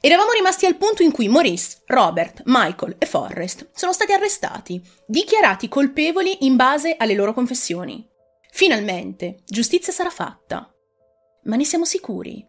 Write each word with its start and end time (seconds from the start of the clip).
Eravamo 0.00 0.32
rimasti 0.32 0.66
al 0.66 0.76
punto 0.76 1.02
in 1.02 1.10
cui 1.10 1.28
Maurice, 1.28 1.82
Robert, 1.86 2.42
Michael 2.44 2.96
e 2.98 3.06
Forrest 3.06 3.70
sono 3.74 3.92
stati 3.92 4.12
arrestati, 4.12 4.82
dichiarati 5.06 5.68
colpevoli 5.68 6.44
in 6.46 6.56
base 6.56 6.96
alle 6.98 7.14
loro 7.14 7.32
confessioni. 7.32 8.06
Finalmente, 8.50 9.42
giustizia 9.46 9.92
sarà 9.92 10.10
fatta. 10.10 10.70
Ma 11.44 11.56
ne 11.56 11.64
siamo 11.64 11.84
sicuri? 11.84 12.44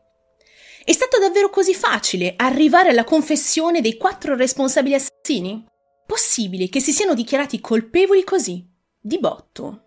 È 0.84 0.92
stato 0.92 1.20
davvero 1.20 1.50
così 1.50 1.74
facile 1.74 2.34
arrivare 2.38 2.90
alla 2.90 3.04
confessione 3.04 3.82
dei 3.82 3.98
quattro 3.98 4.36
responsabili 4.36 4.96
assassini? 4.96 5.66
Possibile 6.06 6.70
che 6.70 6.80
si 6.80 6.92
siano 6.92 7.14
dichiarati 7.14 7.60
colpevoli 7.60 8.24
così, 8.24 8.66
di 9.00 9.20
botto? 9.20 9.84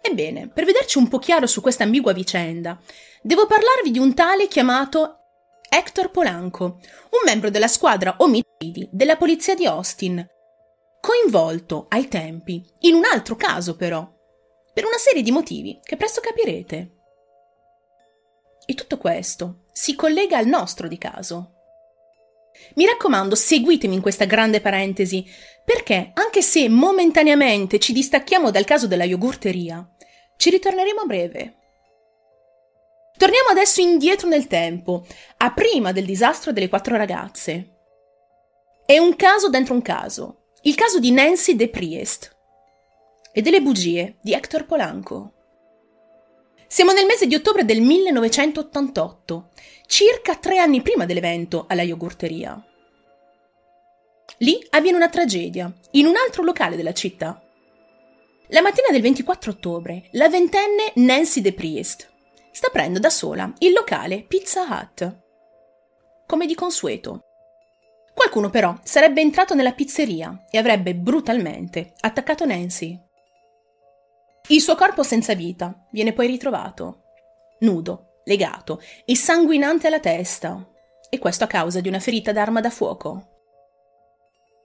Ebbene, 0.00 0.48
per 0.48 0.64
vederci 0.64 0.98
un 0.98 1.08
po' 1.08 1.18
chiaro 1.18 1.46
su 1.46 1.60
questa 1.60 1.84
ambigua 1.84 2.12
vicenda, 2.12 2.80
devo 3.20 3.46
parlarvi 3.46 3.90
di 3.90 3.98
un 3.98 4.14
tale 4.14 4.48
chiamato 4.48 5.19
Hector 5.72 6.10
Polanco, 6.10 6.64
un 6.64 7.20
membro 7.24 7.48
della 7.48 7.68
squadra 7.68 8.16
omicidi 8.18 8.88
della 8.90 9.16
polizia 9.16 9.54
di 9.54 9.66
Austin, 9.66 10.26
coinvolto 11.00 11.86
ai 11.88 12.08
tempi 12.08 12.60
in 12.80 12.94
un 12.94 13.04
altro 13.04 13.36
caso 13.36 13.76
però, 13.76 14.04
per 14.74 14.84
una 14.84 14.98
serie 14.98 15.22
di 15.22 15.30
motivi 15.30 15.78
che 15.80 15.96
presto 15.96 16.20
capirete. 16.20 16.96
E 18.66 18.74
tutto 18.74 18.98
questo 18.98 19.66
si 19.70 19.94
collega 19.94 20.38
al 20.38 20.46
nostro 20.46 20.88
di 20.88 20.98
caso. 20.98 21.52
Mi 22.74 22.84
raccomando, 22.84 23.36
seguitemi 23.36 23.94
in 23.94 24.00
questa 24.00 24.24
grande 24.24 24.60
parentesi, 24.60 25.24
perché 25.64 26.10
anche 26.14 26.42
se 26.42 26.68
momentaneamente 26.68 27.78
ci 27.78 27.92
distacchiamo 27.92 28.50
dal 28.50 28.64
caso 28.64 28.88
della 28.88 29.04
yogurteria, 29.04 29.88
ci 30.36 30.50
ritorneremo 30.50 31.00
a 31.00 31.06
breve. 31.06 31.54
Torniamo 33.20 33.50
adesso 33.50 33.82
indietro 33.82 34.28
nel 34.28 34.46
tempo, 34.46 35.04
a 35.36 35.52
prima 35.52 35.92
del 35.92 36.06
disastro 36.06 36.52
delle 36.52 36.70
quattro 36.70 36.96
ragazze. 36.96 37.68
È 38.86 38.96
un 38.96 39.14
caso 39.14 39.50
dentro 39.50 39.74
un 39.74 39.82
caso, 39.82 40.44
il 40.62 40.74
caso 40.74 40.98
di 40.98 41.10
Nancy 41.10 41.54
De 41.54 41.68
Priest 41.68 42.34
e 43.30 43.42
delle 43.42 43.60
bugie 43.60 44.16
di 44.22 44.32
Hector 44.32 44.64
Polanco. 44.64 45.32
Siamo 46.66 46.92
nel 46.92 47.04
mese 47.04 47.26
di 47.26 47.34
ottobre 47.34 47.66
del 47.66 47.82
1988, 47.82 49.50
circa 49.84 50.36
tre 50.36 50.56
anni 50.56 50.80
prima 50.80 51.04
dell'evento 51.04 51.66
alla 51.68 51.82
yogurteria. 51.82 52.58
Lì 54.38 54.66
avviene 54.70 54.96
una 54.96 55.10
tragedia, 55.10 55.70
in 55.90 56.06
un 56.06 56.14
altro 56.16 56.42
locale 56.42 56.74
della 56.74 56.94
città. 56.94 57.38
La 58.46 58.62
mattina 58.62 58.88
del 58.90 59.02
24 59.02 59.50
ottobre, 59.50 60.08
la 60.12 60.30
ventenne 60.30 60.92
Nancy 60.94 61.42
De 61.42 61.52
Priest 61.52 62.09
sta 62.52 62.68
aprendo 62.68 62.98
da 62.98 63.10
sola 63.10 63.52
il 63.58 63.72
locale 63.72 64.24
Pizza 64.24 64.62
Hut. 64.62 65.18
Come 66.26 66.46
di 66.46 66.54
consueto. 66.54 67.24
Qualcuno 68.14 68.50
però 68.50 68.78
sarebbe 68.82 69.20
entrato 69.20 69.54
nella 69.54 69.72
pizzeria 69.72 70.46
e 70.50 70.58
avrebbe 70.58 70.94
brutalmente 70.94 71.94
attaccato 72.00 72.44
Nancy. 72.44 72.98
Il 74.48 74.60
suo 74.60 74.74
corpo 74.74 75.02
senza 75.02 75.34
vita 75.34 75.86
viene 75.90 76.12
poi 76.12 76.26
ritrovato, 76.26 77.02
nudo, 77.60 78.20
legato 78.24 78.80
e 79.04 79.16
sanguinante 79.16 79.86
alla 79.86 80.00
testa, 80.00 80.68
e 81.08 81.18
questo 81.18 81.44
a 81.44 81.46
causa 81.46 81.80
di 81.80 81.88
una 81.88 81.98
ferita 81.98 82.32
d'arma 82.32 82.60
da 82.60 82.70
fuoco. 82.70 83.26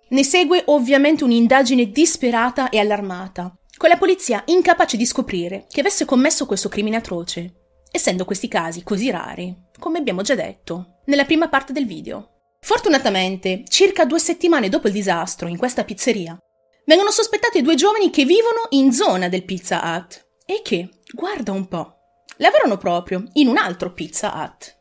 Ne 0.09 0.23
segue 0.23 0.63
ovviamente 0.67 1.23
un'indagine 1.23 1.89
disperata 1.91 2.69
e 2.69 2.79
allarmata, 2.79 3.55
con 3.77 3.89
la 3.89 3.97
polizia 3.97 4.43
incapace 4.45 4.97
di 4.97 5.05
scoprire 5.05 5.65
chi 5.67 5.79
avesse 5.79 6.05
commesso 6.05 6.45
questo 6.45 6.69
crimine 6.69 6.97
atroce, 6.97 7.64
essendo 7.95 8.25
questi 8.25 8.47
casi 8.47 8.83
così 8.83 9.09
rari, 9.09 9.55
come 9.79 9.97
abbiamo 9.97 10.21
già 10.21 10.35
detto 10.35 10.99
nella 11.05 11.25
prima 11.25 11.49
parte 11.49 11.73
del 11.73 11.85
video. 11.85 12.31
Fortunatamente, 12.61 13.63
circa 13.67 14.05
due 14.05 14.19
settimane 14.19 14.69
dopo 14.69 14.87
il 14.87 14.93
disastro 14.93 15.47
in 15.47 15.57
questa 15.57 15.83
pizzeria, 15.83 16.37
vengono 16.85 17.11
sospettati 17.11 17.61
due 17.61 17.75
giovani 17.75 18.09
che 18.09 18.25
vivono 18.25 18.67
in 18.69 18.91
zona 18.91 19.29
del 19.29 19.45
Pizza 19.45 19.81
Hut 19.83 20.25
e 20.45 20.61
che, 20.63 21.01
guarda 21.11 21.51
un 21.51 21.67
po', 21.67 21.95
lavorano 22.37 22.77
proprio 22.77 23.23
in 23.33 23.47
un 23.47 23.57
altro 23.57 23.93
Pizza 23.93 24.31
Hut. 24.33 24.73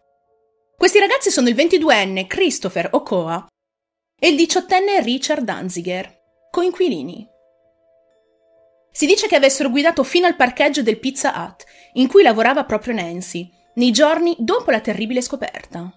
Questi 0.77 0.99
ragazzi 0.99 1.31
sono 1.31 1.49
il 1.49 1.55
22enne 1.55 2.27
Christopher 2.27 2.89
Okoa 2.93 3.47
e 4.19 4.29
il 4.29 4.37
18enne 4.37 5.03
Richard 5.03 5.45
Danziger, 5.45 6.13
coinquilini. 6.51 7.33
Si 8.97 9.07
dice 9.07 9.27
che 9.27 9.35
avessero 9.35 9.71
guidato 9.71 10.05
fino 10.05 10.29
al 10.29 10.37
parcheggio 10.37 10.81
del 10.81 11.01
Pizza 11.01 11.33
Hut, 11.37 11.65
in 11.95 12.07
cui 12.07 12.23
lavorava 12.23 12.63
proprio 12.63 12.95
Nancy, 12.95 13.51
nei 13.75 13.91
giorni 13.91 14.37
dopo 14.39 14.71
la 14.71 14.79
terribile 14.79 15.21
scoperta. 15.21 15.93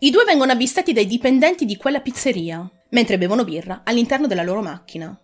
I 0.00 0.10
due 0.10 0.24
vengono 0.24 0.50
avvistati 0.50 0.92
dai 0.92 1.06
dipendenti 1.06 1.64
di 1.64 1.76
quella 1.76 2.00
pizzeria, 2.00 2.68
mentre 2.90 3.16
bevono 3.16 3.44
birra 3.44 3.82
all'interno 3.84 4.26
della 4.26 4.42
loro 4.42 4.60
macchina. 4.60 5.16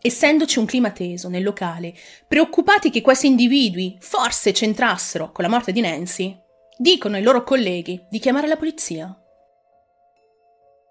Essendoci 0.00 0.60
un 0.60 0.66
clima 0.66 0.92
teso 0.92 1.28
nel 1.28 1.42
locale, 1.42 1.92
preoccupati 2.28 2.90
che 2.90 3.00
questi 3.00 3.26
individui 3.26 3.98
forse 3.98 4.52
c'entrassero 4.52 5.32
con 5.32 5.42
la 5.42 5.50
morte 5.50 5.72
di 5.72 5.80
Nancy, 5.80 6.38
dicono 6.76 7.16
ai 7.16 7.24
loro 7.24 7.42
colleghi 7.42 8.06
di 8.08 8.20
chiamare 8.20 8.46
la 8.46 8.56
polizia. 8.56 9.19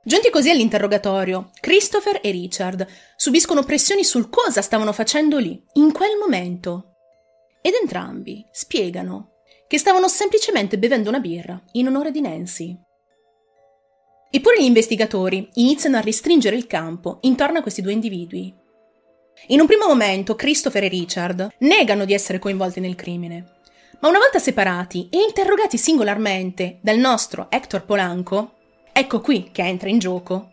Giunti 0.04 0.30
così 0.30 0.50
all'interrogatorio, 0.50 1.52
Christopher 1.60 2.20
e 2.24 2.32
Richard 2.32 2.88
subiscono 3.16 3.64
pressioni 3.64 4.04
sul 4.04 4.30
cosa 4.30 4.62
stavano 4.62 4.94
facendo 4.94 5.38
lì, 5.38 5.62
in 5.74 5.92
quel 5.92 6.18
momento. 6.18 6.96
Ed 7.62 7.74
entrambi 7.74 8.46
spiegano 8.52 9.42
che 9.68 9.78
stavano 9.78 10.08
semplicemente 10.08 10.80
bevendo 10.80 11.10
una 11.10 11.20
birra 11.20 11.62
in 11.74 11.88
onore 11.88 12.12
di 12.12 12.22
Nancy. 12.22 12.76
Eppure 14.32 14.62
gli 14.62 14.66
investigatori 14.66 15.50
iniziano 15.56 15.98
a 15.98 16.02
restringere 16.02 16.56
il 16.56 16.66
campo 16.66 17.18
intorno 17.22 17.60
a 17.60 17.62
questi 17.62 17.82
due 17.82 17.92
individui. 17.92 18.54
In 19.48 19.60
un 19.60 19.68
primo 19.68 19.88
momento 19.88 20.36
Christopher 20.36 20.84
e 20.84 20.88
Richard 20.88 21.50
negano 21.60 22.06
di 22.06 22.14
essere 22.14 22.40
coinvolti 22.40 22.80
nel 22.80 22.96
crimine, 22.96 23.58
ma 24.00 24.08
una 24.08 24.20
volta 24.20 24.40
separati 24.40 25.10
e 25.12 25.22
interrogati 25.22 25.78
singolarmente 25.78 26.80
dal 26.82 26.98
nostro 26.98 27.48
Hector 27.50 27.86
Polanco, 27.86 28.59
ecco 29.00 29.22
qui 29.22 29.50
che 29.52 29.62
entra 29.62 29.90
in 29.90 29.98
gioco. 29.98 30.52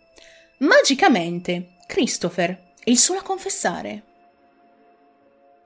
Magicamente 0.58 1.76
Christopher 1.86 2.50
è 2.82 2.90
il 2.90 2.98
solo 2.98 3.18
a 3.18 3.22
confessare. 3.22 4.02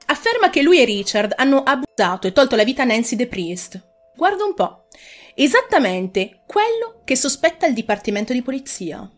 Afferma 0.06 0.50
che 0.50 0.62
lui 0.62 0.80
e 0.80 0.84
Richard 0.84 1.34
hanno 1.36 1.62
abusato 1.62 2.26
e 2.26 2.32
tolto 2.32 2.56
la 2.56 2.64
vita 2.64 2.82
a 2.82 2.86
Nancy 2.86 3.14
De 3.14 3.26
Priest. 3.26 3.80
Guarda 4.16 4.44
un 4.44 4.54
po', 4.54 4.86
esattamente 5.34 6.40
quello 6.46 7.02
che 7.04 7.16
sospetta 7.16 7.66
il 7.66 7.74
Dipartimento 7.74 8.32
di 8.32 8.42
Polizia. 8.42 9.08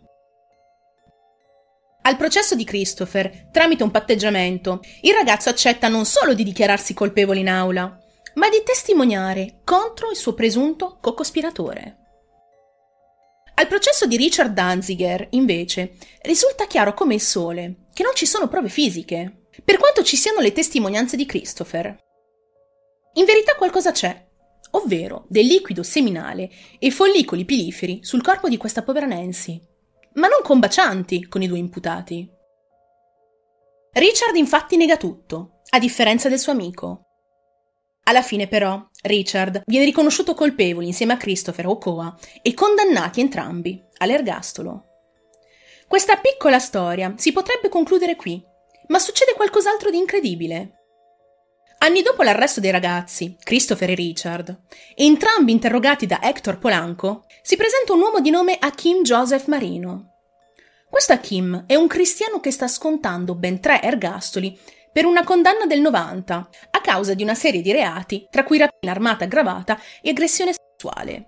Al 2.04 2.16
processo 2.16 2.56
di 2.56 2.64
Christopher, 2.64 3.48
tramite 3.52 3.84
un 3.84 3.92
patteggiamento, 3.92 4.80
il 5.02 5.14
ragazzo 5.14 5.48
accetta 5.48 5.86
non 5.86 6.04
solo 6.04 6.34
di 6.34 6.42
dichiararsi 6.42 6.94
colpevole 6.94 7.38
in 7.38 7.48
aula, 7.48 7.96
ma 8.34 8.48
di 8.48 8.62
testimoniare 8.64 9.60
contro 9.64 10.10
il 10.10 10.16
suo 10.16 10.34
presunto 10.34 10.98
co-cospiratore. 11.00 12.01
Al 13.62 13.68
processo 13.68 14.06
di 14.06 14.16
Richard 14.16 14.54
Danziger, 14.54 15.28
invece, 15.30 15.94
risulta 16.22 16.66
chiaro 16.66 16.94
come 16.94 17.14
il 17.14 17.20
sole 17.20 17.84
che 17.92 18.02
non 18.02 18.10
ci 18.12 18.26
sono 18.26 18.48
prove 18.48 18.68
fisiche, 18.68 19.44
per 19.64 19.76
quanto 19.76 20.02
ci 20.02 20.16
siano 20.16 20.40
le 20.40 20.50
testimonianze 20.50 21.14
di 21.14 21.26
Christopher. 21.26 21.96
In 23.12 23.24
verità 23.24 23.54
qualcosa 23.54 23.92
c'è, 23.92 24.26
ovvero 24.72 25.26
del 25.28 25.46
liquido 25.46 25.84
seminale 25.84 26.50
e 26.80 26.90
follicoli 26.90 27.44
piliferi 27.44 28.00
sul 28.02 28.20
corpo 28.20 28.48
di 28.48 28.56
questa 28.56 28.82
povera 28.82 29.06
Nancy, 29.06 29.62
ma 30.14 30.26
non 30.26 30.42
combacianti 30.42 31.28
con 31.28 31.40
i 31.42 31.46
due 31.46 31.58
imputati. 31.58 32.28
Richard 33.92 34.34
infatti 34.34 34.76
nega 34.76 34.96
tutto, 34.96 35.60
a 35.70 35.78
differenza 35.78 36.28
del 36.28 36.40
suo 36.40 36.50
amico. 36.50 37.11
Alla 38.04 38.22
fine 38.22 38.48
però, 38.48 38.84
Richard 39.02 39.62
viene 39.66 39.84
riconosciuto 39.84 40.34
colpevole 40.34 40.86
insieme 40.86 41.12
a 41.12 41.16
Christopher 41.16 41.66
Okoa 41.66 42.16
e 42.42 42.52
condannati 42.54 43.20
entrambi 43.20 43.80
all'ergastolo. 43.98 44.86
Questa 45.86 46.16
piccola 46.16 46.58
storia 46.58 47.14
si 47.16 47.32
potrebbe 47.32 47.68
concludere 47.68 48.16
qui, 48.16 48.42
ma 48.88 48.98
succede 48.98 49.34
qualcos'altro 49.34 49.90
di 49.90 49.98
incredibile. 49.98 50.78
Anni 51.78 52.02
dopo 52.02 52.22
l'arresto 52.22 52.60
dei 52.60 52.70
ragazzi, 52.70 53.36
Christopher 53.42 53.90
e 53.90 53.94
Richard, 53.94 54.60
entrambi 54.94 55.52
interrogati 55.52 56.06
da 56.06 56.20
Hector 56.22 56.58
Polanco, 56.58 57.26
si 57.42 57.56
presenta 57.56 57.92
un 57.92 58.00
uomo 58.00 58.20
di 58.20 58.30
nome 58.30 58.56
Hakim 58.58 59.02
Joseph 59.02 59.46
Marino. 59.46 60.10
Questo 60.88 61.12
Hakim 61.12 61.64
è 61.66 61.74
un 61.74 61.88
cristiano 61.88 62.38
che 62.38 62.50
sta 62.50 62.68
scontando 62.68 63.34
ben 63.34 63.60
tre 63.60 63.82
ergastoli 63.82 64.58
per 64.92 65.06
una 65.06 65.24
condanna 65.24 65.66
del 65.66 65.80
90 65.80 66.48
a 66.70 66.80
causa 66.80 67.14
di 67.14 67.22
una 67.22 67.34
serie 67.34 67.62
di 67.62 67.72
reati, 67.72 68.26
tra 68.30 68.44
cui 68.44 68.58
rapina 68.58 68.92
armata 68.92 69.24
aggravata 69.24 69.80
e 70.00 70.10
aggressione 70.10 70.52
sessuale. 70.52 71.26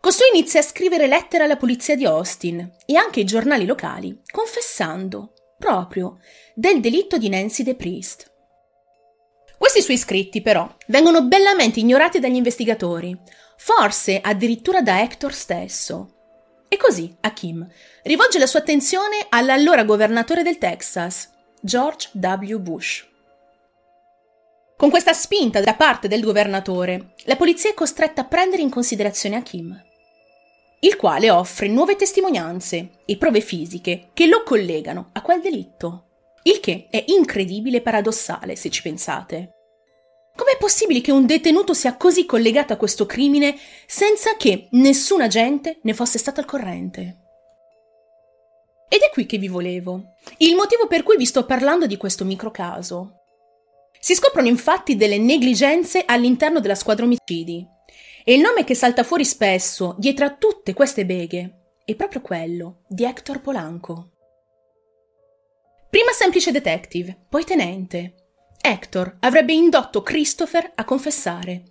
Costui 0.00 0.28
inizia 0.32 0.60
a 0.60 0.64
scrivere 0.64 1.06
lettere 1.06 1.44
alla 1.44 1.56
polizia 1.56 1.94
di 1.94 2.06
Austin 2.06 2.70
e 2.86 2.96
anche 2.96 3.20
ai 3.20 3.26
giornali 3.26 3.66
locali, 3.66 4.18
confessando 4.30 5.34
proprio 5.58 6.18
del 6.54 6.80
delitto 6.80 7.18
di 7.18 7.28
Nancy 7.28 7.62
De 7.62 7.74
Priest. 7.74 8.32
Questi 9.58 9.82
suoi 9.82 9.98
scritti, 9.98 10.40
però, 10.40 10.74
vengono 10.86 11.24
bellamente 11.24 11.80
ignorati 11.80 12.18
dagli 12.18 12.36
investigatori, 12.36 13.14
forse 13.58 14.18
addirittura 14.22 14.80
da 14.80 15.02
Hector 15.02 15.34
stesso. 15.34 16.14
E 16.66 16.78
così 16.78 17.14
Hakim 17.20 17.68
rivolge 18.04 18.38
la 18.38 18.46
sua 18.46 18.60
attenzione 18.60 19.26
all'allora 19.28 19.84
governatore 19.84 20.42
del 20.42 20.56
Texas, 20.56 21.29
George 21.62 22.08
W. 22.14 22.56
Bush. 22.56 23.06
Con 24.78 24.88
questa 24.88 25.12
spinta 25.12 25.60
da 25.60 25.74
parte 25.74 26.08
del 26.08 26.22
governatore, 26.22 27.12
la 27.24 27.36
polizia 27.36 27.68
è 27.68 27.74
costretta 27.74 28.22
a 28.22 28.24
prendere 28.24 28.62
in 28.62 28.70
considerazione 28.70 29.36
Hakim, 29.36 29.78
il 30.80 30.96
quale 30.96 31.30
offre 31.30 31.68
nuove 31.68 31.96
testimonianze 31.96 33.00
e 33.04 33.18
prove 33.18 33.42
fisiche 33.42 34.08
che 34.14 34.26
lo 34.26 34.42
collegano 34.42 35.10
a 35.12 35.20
quel 35.20 35.42
delitto. 35.42 36.06
Il 36.44 36.60
che 36.60 36.86
è 36.88 37.04
incredibile 37.08 37.76
e 37.76 37.82
paradossale, 37.82 38.56
se 38.56 38.70
ci 38.70 38.80
pensate. 38.80 39.50
Com'è 40.34 40.56
possibile 40.58 41.02
che 41.02 41.12
un 41.12 41.26
detenuto 41.26 41.74
sia 41.74 41.98
così 41.98 42.24
collegato 42.24 42.72
a 42.72 42.76
questo 42.76 43.04
crimine 43.04 43.54
senza 43.86 44.36
che 44.38 44.68
nessun 44.70 45.20
agente 45.20 45.80
ne 45.82 45.92
fosse 45.92 46.16
stato 46.16 46.40
al 46.40 46.46
corrente? 46.46 47.19
Ed 48.92 49.02
è 49.02 49.10
qui 49.10 49.24
che 49.24 49.38
vi 49.38 49.46
volevo. 49.46 50.14
Il 50.38 50.56
motivo 50.56 50.88
per 50.88 51.04
cui 51.04 51.16
vi 51.16 51.24
sto 51.24 51.44
parlando 51.44 51.86
di 51.86 51.96
questo 51.96 52.24
microcaso. 52.24 53.20
Si 54.00 54.16
scoprono 54.16 54.48
infatti 54.48 54.96
delle 54.96 55.16
negligenze 55.16 56.02
all'interno 56.04 56.58
della 56.58 56.74
squadra 56.74 57.04
omicidi. 57.04 57.64
E 58.24 58.34
il 58.34 58.40
nome 58.40 58.64
che 58.64 58.74
salta 58.74 59.04
fuori 59.04 59.24
spesso 59.24 59.94
dietro 59.96 60.24
a 60.26 60.34
tutte 60.34 60.74
queste 60.74 61.06
beghe 61.06 61.76
è 61.84 61.94
proprio 61.94 62.20
quello 62.20 62.82
di 62.88 63.04
Hector 63.04 63.40
Polanco. 63.40 64.10
Prima 65.88 66.10
semplice 66.10 66.50
detective, 66.50 67.16
poi 67.28 67.44
tenente, 67.44 68.14
Hector 68.60 69.18
avrebbe 69.20 69.52
indotto 69.52 70.02
Christopher 70.02 70.72
a 70.74 70.84
confessare, 70.84 71.62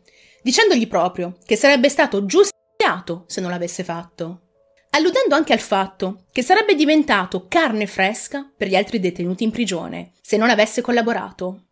dicendogli 0.41 0.87
proprio 0.87 1.35
che 1.43 1.57
sarebbe 1.57 1.89
stato 1.89 2.25
giustiziato 2.25 3.25
se 3.27 3.41
non 3.41 3.49
l'avesse 3.51 3.83
fatto, 3.83 4.48
alludendo 4.91 5.35
anche 5.35 5.53
al 5.53 5.59
fatto 5.59 6.25
che 6.31 6.41
sarebbe 6.41 6.75
diventato 6.75 7.47
carne 7.47 7.85
fresca 7.85 8.49
per 8.55 8.67
gli 8.67 8.75
altri 8.75 8.99
detenuti 8.99 9.43
in 9.43 9.51
prigione 9.51 10.13
se 10.21 10.37
non 10.37 10.49
avesse 10.49 10.81
collaborato. 10.81 11.65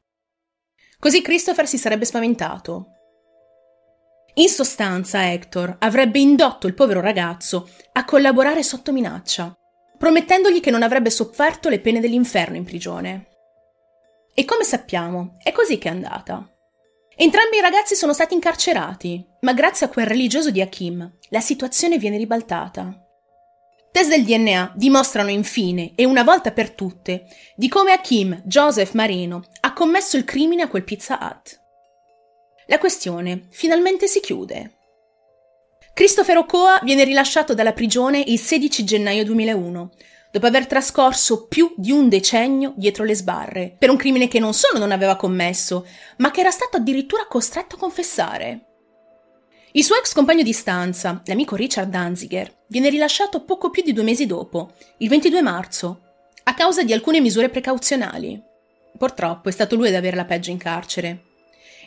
Così 1.00 1.22
Christopher 1.22 1.68
si 1.68 1.78
sarebbe 1.78 2.06
spaventato. 2.06 2.88
In 4.36 4.50
sostanza, 4.50 5.32
Hector 5.32 5.78
avrebbe 5.80 6.20
indotto 6.20 6.68
il 6.68 6.74
povero 6.74 7.02
ragazzo 7.02 7.70
a 7.94 8.06
collaborare 8.06 8.62
sotto 8.62 8.92
minaccia, 8.92 9.56
promettendogli 9.98 10.60
che 10.60 10.70
non 10.70 10.84
avrebbe 10.84 11.10
sofferto 11.10 11.70
le 11.70 11.80
pene 11.80 12.00
dell'inferno 12.00 12.56
in 12.56 12.64
prigione. 12.64 13.30
E 14.34 14.46
come 14.46 14.64
sappiamo, 14.64 15.38
è 15.42 15.52
così 15.52 15.80
che 15.80 15.88
è 15.88 15.92
andata. 15.92 16.48
Entrambi 17.16 17.58
i 17.58 17.62
ragazzi 17.62 17.96
sono 17.96 18.14
stati 18.14 18.36
incarcerati, 18.36 19.26
ma 19.42 19.54
grazie 19.54 19.88
a 19.88 19.90
quel 19.90 20.06
religioso 20.06 20.52
di 20.52 20.62
Hakim, 20.62 21.18
la 21.30 21.42
situazione 21.42 21.98
viene 21.98 22.18
ribaltata. 22.18 23.07
Test 23.92 24.10
del 24.10 24.24
DNA 24.24 24.74
dimostrano 24.76 25.30
infine, 25.30 25.94
e 25.96 26.06
una 26.06 26.24
volta 26.24 26.52
per 26.52 26.72
tutte, 26.72 27.26
di 27.56 27.68
come 27.68 27.92
Hakim 27.92 28.42
Joseph 28.46 28.94
Marino 28.94 29.44
ha 29.62 29.74
commesso 29.74 30.18
il 30.18 30.24
crimine 30.24 30.64
a 30.64 30.68
quel 30.68 30.84
Pizza 30.84 31.18
Hut. 31.20 31.60
La 32.68 32.78
questione 32.78 33.48
finalmente 33.50 34.08
si 34.08 34.20
chiude. 34.20 34.74
Christopher 35.94 36.38
Okoa 36.38 36.80
viene 36.84 37.06
rilasciato 37.06 37.56
dalla 37.56 37.74
prigione 37.74 38.22
il 38.28 38.38
16 38.38 38.84
gennaio 38.84 39.24
2001, 39.24 39.92
dopo 40.32 40.46
aver 40.46 40.68
trascorso 40.68 41.48
più 41.48 41.74
di 41.76 41.92
un 41.92 42.10
decennio 42.10 42.74
dietro 42.76 43.04
le 43.04 43.16
sbarre, 43.16 43.76
per 43.80 43.90
un 43.90 43.96
crimine 43.96 44.28
che 44.28 44.40
non 44.40 44.54
solo 44.54 44.78
non 44.78 44.92
aveva 44.92 45.16
commesso, 45.16 45.88
ma 46.18 46.30
che 46.30 46.42
era 46.42 46.52
stato 46.52 46.78
addirittura 46.78 47.26
costretto 47.26 47.76
a 47.76 47.80
confessare. 47.80 48.67
Il 49.78 49.84
suo 49.84 49.96
ex 49.96 50.12
compagno 50.12 50.42
di 50.42 50.54
stanza, 50.54 51.22
l'amico 51.26 51.56
Richard 51.56 51.92
Danziger, 51.92 52.52
viene 52.66 52.90
rilasciato 52.90 53.44
poco 53.44 53.70
più 53.70 53.84
di 53.84 53.94
due 53.94 54.02
mesi 54.02 54.26
dopo, 54.26 54.74
il 54.98 55.08
22 55.08 55.44
marzo, 55.44 56.02
a 56.46 56.56
causa 56.56 56.84
di 56.84 56.94
alcune 56.94 57.22
misure 57.22 57.50
precauzionali. 57.50 58.42
Purtroppo 58.98 59.50
è 59.50 59.52
stato 59.52 59.76
lui 59.76 59.90
ad 59.90 59.94
avere 59.94 60.16
la 60.16 60.26
peggio 60.26 60.50
in 60.50 60.58
carcere. 60.58 61.26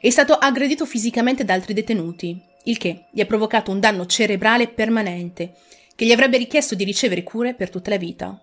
È 0.00 0.08
stato 0.08 0.34
aggredito 0.34 0.87
fisicamente 0.87 1.44
da 1.44 1.52
altri 1.52 1.75
detenuti, 1.75 2.40
il 2.62 2.78
che 2.78 3.06
gli 3.10 3.20
ha 3.20 3.26
provocato 3.26 3.72
un 3.72 3.81
danno 3.81 4.06
cerebrale 4.06 4.69
permanente 4.69 5.54
che 5.96 6.04
gli 6.04 6.12
avrebbe 6.12 6.37
richiesto 6.37 6.76
di 6.76 6.84
ricevere 6.84 7.25
cure 7.25 7.54
per 7.54 7.70
tutta 7.70 7.90
la 7.90 7.96
vita. 7.96 8.40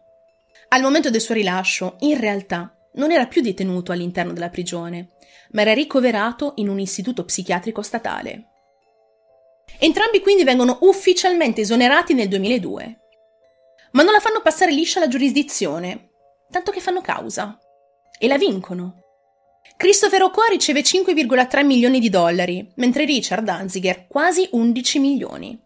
Al 0.67 0.81
momento 0.81 1.09
del 1.09 1.21
suo 1.21 1.35
rilascio, 1.35 1.95
in 1.99 2.19
realtà, 2.19 2.75
non 2.95 3.13
era 3.13 3.27
più 3.27 3.39
detenuto 3.39 3.93
all'interno 3.93 4.33
della 4.33 4.49
prigione, 4.49 5.11
ma 5.51 5.61
era 5.61 5.71
ricoverato 5.71 6.51
in 6.57 6.67
un 6.67 6.81
istituto 6.81 7.23
psichiatrico 7.23 7.81
statale. 7.81 8.47
Entrambi 9.79 10.21
quindi 10.21 10.43
vengono 10.43 10.79
ufficialmente 10.81 11.61
esonerati 11.61 12.13
nel 12.13 12.27
2002. 12.27 12.99
Ma 13.91 14.03
non 14.03 14.13
la 14.13 14.19
fanno 14.19 14.41
passare 14.41 14.71
liscia 14.71 14.99
la 14.99 15.07
giurisdizione, 15.07 16.09
tanto 16.49 16.71
che 16.71 16.79
fanno 16.79 17.01
causa. 17.01 17.57
E 18.19 18.27
la 18.27 18.37
vincono. 18.37 19.03
Christopher 19.75 20.23
Okoa 20.23 20.47
riceve 20.47 20.81
5,3 20.81 21.65
milioni 21.65 21.99
di 21.99 22.09
dollari, 22.09 22.67
mentre 22.75 23.05
Richard 23.05 23.43
Danziger 23.43 24.07
quasi 24.07 24.47
11 24.51 24.99
milioni. 24.99 25.61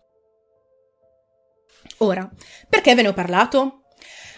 Ora, 1.99 2.29
perché 2.67 2.93
ve 2.95 3.03
ne 3.03 3.07
ho 3.09 3.13
parlato? 3.13 3.59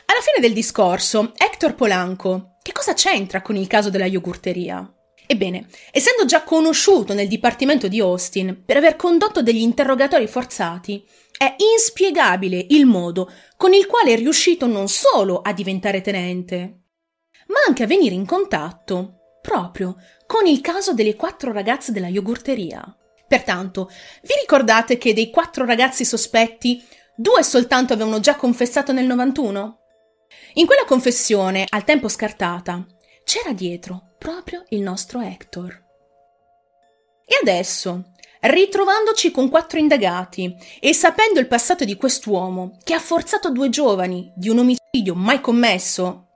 Alla 0.06 0.22
fine 0.22 0.40
del 0.42 0.54
discorso, 0.54 1.31
Hector 1.36 1.76
Polanco, 1.76 2.58
che 2.62 2.72
cosa 2.72 2.94
c'entra 2.94 3.42
con 3.42 3.56
il 3.56 3.68
caso 3.68 3.90
della 3.90 4.06
yogurteria? 4.06 4.94
Ebbene, 5.25 5.68
essendo 5.92 6.25
già 6.25 6.44
conosciuto 6.44 7.14
nel 7.14 7.28
Dipartimento 7.28 7.88
di 7.88 8.00
Austin 8.00 8.64
per 8.66 8.78
aver 8.78 8.96
condotto 8.96 9.42
degli 9.42 9.62
interrogatori 9.62 10.28
forzati, 10.28 11.06
è 11.38 11.56
inspiegabile 11.74 12.66
il 12.70 12.86
modo 12.86 13.31
con 13.58 13.74
il 13.74 13.88
quale 13.88 14.14
è 14.14 14.18
riuscito 14.18 14.68
non 14.68 14.88
solo 14.88 15.42
a 15.42 15.54
diventare 15.54 16.02
tenente, 16.02 16.81
ma 17.48 17.60
anche 17.68 17.84
a 17.84 17.88
venire 17.88 18.16
in 18.16 18.25
contatto 18.25 19.40
proprio 19.42 19.96
con 20.25 20.46
il 20.46 20.62
caso 20.62 20.94
delle 20.94 21.16
quattro 21.16 21.52
ragazze 21.52 21.92
della 21.92 22.08
yogurteria. 22.08 22.96
Pertanto, 23.28 23.90
vi 24.22 24.34
ricordate 24.40 24.98
che 24.98 25.14
dei 25.14 25.30
quattro 25.30 25.66
ragazzi 25.66 26.06
sospetti 26.06 26.84
Due 27.16 27.44
soltanto 27.44 27.94
avevano 27.94 28.19
già 28.19 28.36
confessato 28.36 28.92
nel 28.92 29.06
91. 29.06 29.78
In 30.54 30.66
quella 30.66 30.84
confessione, 30.84 31.64
al 31.69 31.84
tempo 31.84 32.08
scartata, 32.08 32.84
c'era 33.24 33.54
dietro 33.54 34.16
proprio 34.18 34.64
il 34.70 34.81
nostro 34.81 35.20
Hector. 35.20 35.81
E 37.25 37.38
adesso, 37.42 38.12
ritrovandoci 38.42 39.31
con 39.31 39.50
quattro 39.50 39.80
indagati 39.80 40.56
e 40.80 40.94
sapendo 40.94 41.40
il 41.40 41.47
passato 41.47 41.86
di 41.86 41.95
quest'uomo 41.95 42.78
che 42.83 42.94
ha 42.94 43.00
forzato 43.00 43.50
due 43.52 43.69
giovani 43.69 44.31
di 44.36 44.50
un 44.50 44.59
omicidio 44.59 45.16
mai 45.16 45.40
commesso, 45.42 46.28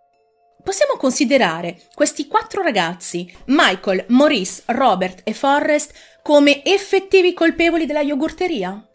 possiamo 0.64 0.98
considerare 0.98 1.82
questi 1.94 2.28
quattro 2.28 2.62
ragazzi, 2.62 3.32
Michael, 3.46 4.06
Maurice, 4.10 4.64
Robert 4.68 5.22
e 5.24 5.34
Forrest, 5.34 5.94
come 6.22 6.64
effettivi 6.66 7.34
colpevoli 7.34 7.86
della 7.86 8.02
yogurteria? 8.02 8.86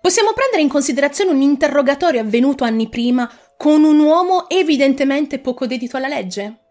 Possiamo 0.00 0.32
prendere 0.32 0.62
in 0.62 0.68
considerazione 0.68 1.30
un 1.30 1.40
interrogatorio 1.40 2.20
avvenuto 2.20 2.64
anni 2.64 2.88
prima 2.88 3.30
con 3.56 3.82
un 3.84 3.98
uomo 3.98 4.48
evidentemente 4.48 5.40
poco 5.40 5.66
dedito 5.66 5.96
alla 5.96 6.08
legge? 6.08 6.67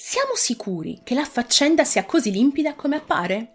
Siamo 0.00 0.36
sicuri 0.36 1.00
che 1.02 1.12
la 1.12 1.24
faccenda 1.24 1.82
sia 1.82 2.04
così 2.04 2.30
limpida 2.30 2.76
come 2.76 2.94
appare? 2.94 3.54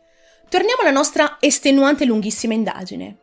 Torniamo 0.50 0.82
alla 0.82 0.92
nostra 0.92 1.38
estenuante 1.40 2.04
lunghissima 2.04 2.54
indagine. 2.54 3.20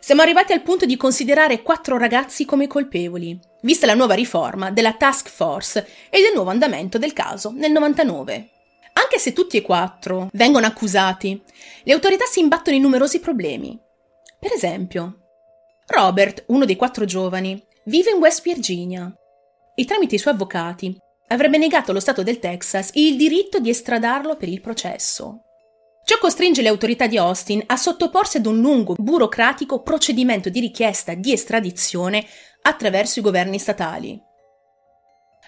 Siamo 0.00 0.20
arrivati 0.20 0.52
al 0.52 0.60
punto 0.60 0.84
di 0.84 0.98
considerare 0.98 1.62
quattro 1.62 1.96
ragazzi 1.96 2.44
come 2.44 2.66
colpevoli, 2.66 3.40
vista 3.62 3.86
la 3.86 3.94
nuova 3.94 4.12
riforma 4.12 4.70
della 4.70 4.92
task 4.92 5.30
force 5.30 5.88
e 6.10 6.18
il 6.18 6.30
nuovo 6.34 6.50
andamento 6.50 6.98
del 6.98 7.14
caso 7.14 7.52
nel 7.52 7.72
99. 7.72 8.50
Anche 8.92 9.18
se 9.18 9.32
tutti 9.32 9.56
e 9.56 9.62
quattro 9.62 10.28
vengono 10.34 10.66
accusati, 10.66 11.42
le 11.84 11.92
autorità 11.94 12.26
si 12.26 12.40
imbattono 12.40 12.76
in 12.76 12.82
numerosi 12.82 13.18
problemi. 13.18 13.80
Per 14.38 14.52
esempio, 14.52 15.20
Robert, 15.86 16.44
uno 16.48 16.66
dei 16.66 16.76
quattro 16.76 17.06
giovani, 17.06 17.64
vive 17.84 18.10
in 18.10 18.18
West 18.18 18.42
Virginia 18.42 19.10
e 19.74 19.84
tramite 19.86 20.16
i 20.16 20.18
suoi 20.18 20.34
avvocati 20.34 21.06
avrebbe 21.28 21.58
negato 21.58 21.90
allo 21.90 22.00
Stato 22.00 22.22
del 22.22 22.38
Texas 22.38 22.90
il 22.94 23.16
diritto 23.16 23.58
di 23.58 23.70
estradarlo 23.70 24.36
per 24.36 24.48
il 24.48 24.60
processo. 24.60 25.42
Ciò 26.04 26.18
costringe 26.18 26.62
le 26.62 26.68
autorità 26.68 27.06
di 27.06 27.18
Austin 27.18 27.62
a 27.66 27.76
sottoporsi 27.76 28.38
ad 28.38 28.46
un 28.46 28.60
lungo, 28.60 28.94
burocratico 28.96 29.82
procedimento 29.82 30.48
di 30.48 30.60
richiesta 30.60 31.14
di 31.14 31.32
estradizione 31.32 32.24
attraverso 32.62 33.18
i 33.18 33.22
governi 33.22 33.58
statali. 33.58 34.18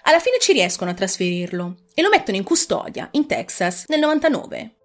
Alla 0.03 0.19
fine 0.19 0.37
ci 0.39 0.53
riescono 0.53 0.91
a 0.91 0.93
trasferirlo 0.93 1.85
e 1.93 2.01
lo 2.01 2.09
mettono 2.09 2.37
in 2.37 2.43
custodia 2.43 3.07
in 3.11 3.25
Texas 3.27 3.85
nel 3.87 3.99
99. 3.99 4.75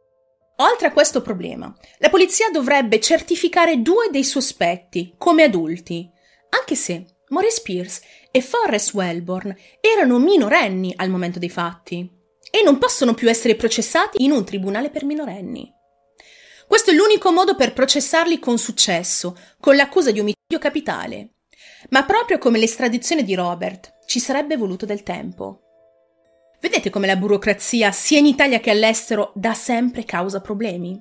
Oltre 0.56 0.86
a 0.86 0.92
questo 0.92 1.20
problema, 1.20 1.74
la 1.98 2.08
polizia 2.08 2.48
dovrebbe 2.50 2.98
certificare 2.98 3.82
due 3.82 4.08
dei 4.10 4.24
sospetti 4.24 5.14
come 5.18 5.42
adulti, 5.42 6.10
anche 6.48 6.74
se 6.74 7.15
Maurice 7.28 7.60
Pierce 7.62 8.02
e 8.30 8.40
Forrest 8.40 8.94
Wellborn 8.94 9.54
erano 9.80 10.18
minorenni 10.18 10.92
al 10.96 11.10
momento 11.10 11.38
dei 11.38 11.50
fatti 11.50 12.08
e 12.50 12.62
non 12.62 12.78
possono 12.78 13.14
più 13.14 13.28
essere 13.28 13.56
processati 13.56 14.22
in 14.22 14.30
un 14.30 14.44
tribunale 14.44 14.90
per 14.90 15.04
minorenni. 15.04 15.72
Questo 16.66 16.90
è 16.90 16.94
l'unico 16.94 17.32
modo 17.32 17.56
per 17.56 17.72
processarli 17.72 18.38
con 18.38 18.58
successo, 18.58 19.36
con 19.60 19.76
l'accusa 19.76 20.10
di 20.10 20.20
omicidio 20.20 20.58
capitale. 20.58 21.30
Ma 21.90 22.04
proprio 22.04 22.38
come 22.38 22.58
l'estradizione 22.58 23.22
di 23.22 23.34
Robert, 23.34 23.98
ci 24.06 24.20
sarebbe 24.20 24.56
voluto 24.56 24.86
del 24.86 25.02
tempo. 25.02 25.62
Vedete 26.60 26.90
come 26.90 27.06
la 27.06 27.16
burocrazia, 27.16 27.92
sia 27.92 28.18
in 28.18 28.26
Italia 28.26 28.60
che 28.60 28.70
all'estero, 28.70 29.32
da 29.34 29.54
sempre 29.54 30.04
causa 30.04 30.40
problemi? 30.40 31.00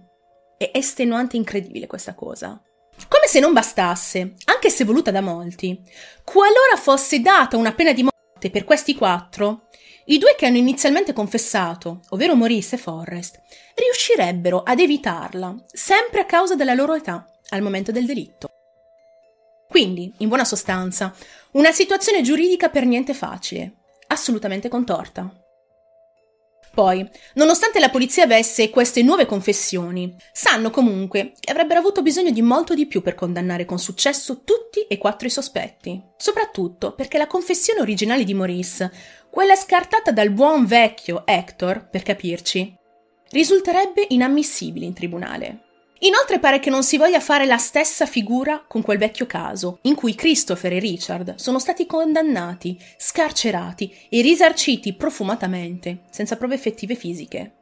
È 0.58 0.70
estenuante 0.74 1.36
e 1.36 1.40
incredibile 1.40 1.88
questa 1.88 2.14
cosa. 2.14 2.62
Come 3.08 3.28
se 3.28 3.40
non 3.40 3.54
bastasse, 3.54 4.36
anche 4.46 4.70
se 4.70 4.84
voluta 4.84 5.12
da 5.12 5.22
molti, 5.22 5.80
qualora 6.24 6.76
fosse 6.78 7.20
data 7.20 7.58
una 7.58 7.74
pena 7.74 7.94
di 7.94 8.04
morte 8.04 8.50
per 8.50 8.64
questi 8.64 8.96
quattro, 8.96 9.68
i 10.06 10.18
due 10.18 10.36
che 10.36 10.46
hanno 10.46 10.58
inizialmente 10.58 11.14
confessato, 11.14 12.02
ovvero 12.10 12.36
Maurice 12.36 12.76
e 12.76 12.78
Forrest, 12.78 13.42
riuscirebbero 13.76 14.64
ad 14.64 14.80
evitarla, 14.80 15.56
sempre 15.72 16.22
a 16.22 16.26
causa 16.26 16.56
della 16.56 16.74
loro 16.74 16.94
età, 16.94 17.28
al 17.50 17.62
momento 17.62 17.92
del 17.92 18.06
delitto. 18.06 18.50
Quindi, 19.68 20.14
in 20.20 20.28
buona 20.28 20.46
sostanza, 20.46 21.14
una 21.52 21.72
situazione 21.72 22.22
giuridica 22.22 22.70
per 22.70 22.86
niente 22.86 23.14
facile, 23.14 23.74
assolutamente 24.08 24.70
contorta. 24.70 25.45
Poi, 26.76 27.10
nonostante 27.36 27.80
la 27.80 27.90
polizia 27.90 28.26
avesse 28.26 28.70
queste 28.70 29.02
nuove 29.02 29.26
confessioni, 29.26 30.14
sanno 30.34 30.72
comunque 30.72 31.32
che 31.40 31.50
avrebbero 31.50 31.80
avuto 31.80 32.02
bisogno 32.02 32.32
di 32.32 32.42
molto 32.42 32.74
di 32.74 32.86
più 32.86 33.02
per 33.02 33.16
condannare 33.16 33.64
con 33.64 33.80
successo 33.80 34.42
tutti 34.44 34.82
e 34.82 34.98
quattro 34.98 35.26
i 35.26 35.32
sospetti. 35.32 36.04
Soprattutto 36.18 36.94
perché 36.94 37.18
la 37.18 37.28
confessione 37.28 37.80
originale 37.80 38.26
di 38.26 38.34
Maurice, 38.34 38.92
quella 39.32 39.56
scartata 39.56 40.12
dal 40.12 40.32
buon 40.32 40.66
vecchio 40.66 41.26
Hector, 41.26 41.88
per 41.90 42.04
capirci, 42.04 42.76
risulterebbe 43.30 44.06
inammissibile 44.10 44.86
in 44.86 44.94
tribunale. 44.94 45.65
Inoltre 46.00 46.40
pare 46.40 46.60
che 46.60 46.70
non 46.70 46.84
si 46.84 46.98
voglia 46.98 47.22
fare 47.22 47.46
la 47.46 47.58
stessa 47.58 48.06
figura 48.06 48.64
con 48.68 48.82
quel 48.82 48.98
vecchio 48.98 49.26
caso, 49.26 49.80
in 49.84 49.96
cui 49.96 50.14
Christopher 50.14 50.74
e 50.74 50.80
Richard 50.80 51.36
sono 51.36 51.58
stati 51.58 51.86
condannati, 51.86 52.78
scarcerati 52.98 54.08
e 54.10 54.22
risarciti 54.22 54.94
profumatamente, 54.94 56.02
senza 56.10 56.36
prove 56.36 56.56
effettive 56.56 56.96
fisiche. 56.96 57.54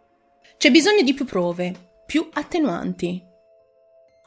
C'è 0.58 0.72
bisogno 0.72 1.04
di 1.04 1.14
più 1.14 1.26
prove, 1.26 2.02
più 2.06 2.28
attenuanti. 2.34 3.24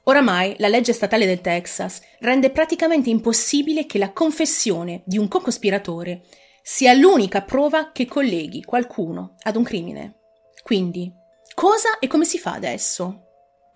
Oramai 0.05 0.55
la 0.59 0.69
legge 0.69 0.93
statale 0.93 1.27
del 1.27 1.41
Texas 1.41 2.01
rende 2.21 2.51
praticamente 2.51 3.11
impossibile 3.11 3.87
che 3.87 3.99
la 3.99 4.13
confessione 4.13 5.03
di 5.05 5.19
un 5.19 5.27
co-cospiratore 5.27 6.23
sia 6.63 6.93
l'unica 6.95 7.43
prova 7.43 7.91
che 7.91 8.07
colleghi 8.07 8.63
qualcuno 8.63 9.35
ad 9.43 9.57
un 9.57 9.65
crimine. 9.65 10.19
Quindi, 10.63 11.13
cosa 11.55 11.99
e 11.99 12.07
come 12.07 12.25
si 12.25 12.39
fa 12.39 12.53
adesso? 12.53 13.26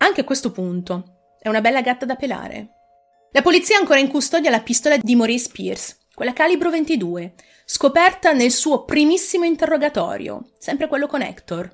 Anche 0.02 0.22
a 0.22 0.24
questo 0.24 0.50
punto, 0.50 1.34
è 1.38 1.48
una 1.48 1.60
bella 1.60 1.82
gatta 1.82 2.06
da 2.06 2.16
pelare. 2.16 2.70
La 3.32 3.42
polizia 3.42 3.76
ha 3.76 3.80
ancora 3.80 3.98
in 3.98 4.08
custodia 4.08 4.48
la 4.48 4.62
pistola 4.62 4.96
di 4.96 5.14
Maurice 5.14 5.50
Pierce, 5.52 5.98
quella 6.14 6.32
calibro 6.32 6.70
22, 6.70 7.34
scoperta 7.66 8.32
nel 8.32 8.50
suo 8.50 8.84
primissimo 8.84 9.44
interrogatorio, 9.44 10.52
sempre 10.58 10.88
quello 10.88 11.06
con 11.06 11.20
Hector, 11.20 11.70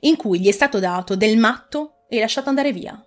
in 0.00 0.16
cui 0.16 0.40
gli 0.40 0.48
è 0.48 0.52
stato 0.52 0.78
dato 0.78 1.16
del 1.16 1.36
matto 1.36 2.06
e 2.08 2.18
lasciato 2.18 2.48
andare 2.48 2.72
via. 2.72 2.98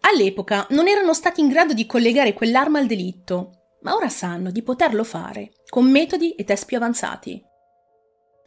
All'epoca 0.00 0.66
non 0.70 0.86
erano 0.86 1.14
stati 1.14 1.40
in 1.40 1.48
grado 1.48 1.72
di 1.72 1.86
collegare 1.86 2.34
quell'arma 2.34 2.78
al 2.78 2.86
delitto, 2.86 3.78
ma 3.80 3.94
ora 3.94 4.10
sanno 4.10 4.50
di 4.50 4.62
poterlo 4.62 5.04
fare 5.04 5.52
con 5.70 5.90
metodi 5.90 6.32
e 6.32 6.44
test 6.44 6.66
più 6.66 6.76
avanzati. 6.76 7.42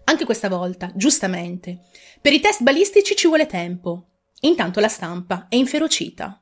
Anche 0.04 0.26
questa 0.26 0.48
volta, 0.48 0.92
giustamente, 0.94 1.80
per 2.22 2.34
i 2.34 2.40
test 2.40 2.62
balistici 2.62 3.16
ci 3.16 3.28
vuole 3.28 3.48
tempo, 3.48 4.17
Intanto 4.42 4.80
la 4.80 4.88
stampa 4.88 5.48
è 5.50 5.56
inferocita. 5.56 6.42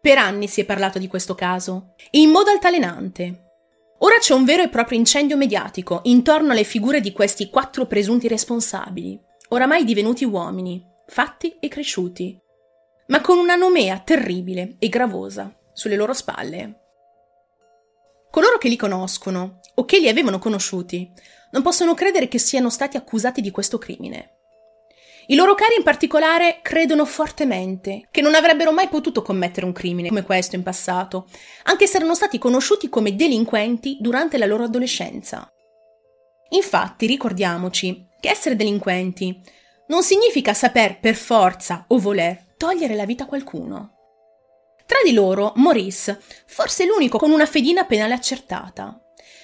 Per 0.00 0.18
anni 0.18 0.48
si 0.48 0.60
è 0.60 0.64
parlato 0.64 0.98
di 0.98 1.06
questo 1.08 1.34
caso, 1.34 1.94
in 2.12 2.30
modo 2.30 2.50
altalenante. 2.50 3.46
Ora 4.00 4.18
c'è 4.18 4.32
un 4.32 4.44
vero 4.44 4.62
e 4.62 4.68
proprio 4.68 4.98
incendio 4.98 5.36
mediatico 5.36 6.00
intorno 6.04 6.52
alle 6.52 6.64
figure 6.64 7.00
di 7.00 7.12
questi 7.12 7.50
quattro 7.50 7.86
presunti 7.86 8.28
responsabili, 8.28 9.20
oramai 9.48 9.84
divenuti 9.84 10.24
uomini, 10.24 10.84
fatti 11.06 11.56
e 11.58 11.68
cresciuti, 11.68 12.38
ma 13.08 13.20
con 13.20 13.38
una 13.38 13.56
nomea 13.56 13.98
terribile 13.98 14.76
e 14.78 14.88
gravosa 14.88 15.52
sulle 15.72 15.96
loro 15.96 16.12
spalle. 16.12 16.80
Coloro 18.30 18.58
che 18.58 18.68
li 18.68 18.76
conoscono, 18.76 19.60
o 19.74 19.84
che 19.84 19.98
li 19.98 20.08
avevano 20.08 20.38
conosciuti, 20.38 21.10
non 21.50 21.62
possono 21.62 21.94
credere 21.94 22.28
che 22.28 22.38
siano 22.38 22.68
stati 22.68 22.96
accusati 22.96 23.40
di 23.40 23.50
questo 23.50 23.78
crimine. 23.78 24.37
I 25.30 25.34
loro 25.34 25.54
cari 25.54 25.74
in 25.76 25.82
particolare 25.82 26.60
credono 26.62 27.04
fortemente 27.04 28.08
che 28.10 28.22
non 28.22 28.34
avrebbero 28.34 28.72
mai 28.72 28.88
potuto 28.88 29.20
commettere 29.20 29.66
un 29.66 29.72
crimine 29.72 30.08
come 30.08 30.22
questo 30.22 30.56
in 30.56 30.62
passato, 30.62 31.28
anche 31.64 31.86
se 31.86 31.98
erano 31.98 32.14
stati 32.14 32.38
conosciuti 32.38 32.88
come 32.88 33.14
delinquenti 33.14 33.98
durante 34.00 34.38
la 34.38 34.46
loro 34.46 34.64
adolescenza. 34.64 35.46
Infatti, 36.50 37.04
ricordiamoci 37.04 38.06
che 38.18 38.30
essere 38.30 38.56
delinquenti 38.56 39.38
non 39.88 40.02
significa 40.02 40.54
saper 40.54 40.98
per 40.98 41.14
forza 41.14 41.84
o 41.88 41.98
voler 41.98 42.54
togliere 42.56 42.94
la 42.94 43.04
vita 43.04 43.24
a 43.24 43.26
qualcuno. 43.26 43.96
Tra 44.86 45.00
di 45.04 45.12
loro, 45.12 45.52
Maurice, 45.56 46.22
forse 46.46 46.86
l'unico 46.86 47.18
con 47.18 47.32
una 47.32 47.44
fedina 47.44 47.84
penale 47.84 48.14
accertata, 48.14 48.98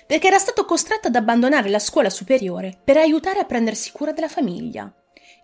perché 0.06 0.28
era 0.28 0.38
stato 0.38 0.64
costretto 0.64 1.08
ad 1.08 1.14
abbandonare 1.14 1.68
la 1.68 1.78
scuola 1.78 2.08
superiore 2.08 2.74
per 2.82 2.96
aiutare 2.96 3.40
a 3.40 3.44
prendersi 3.44 3.92
cura 3.92 4.12
della 4.12 4.28
famiglia 4.28 4.90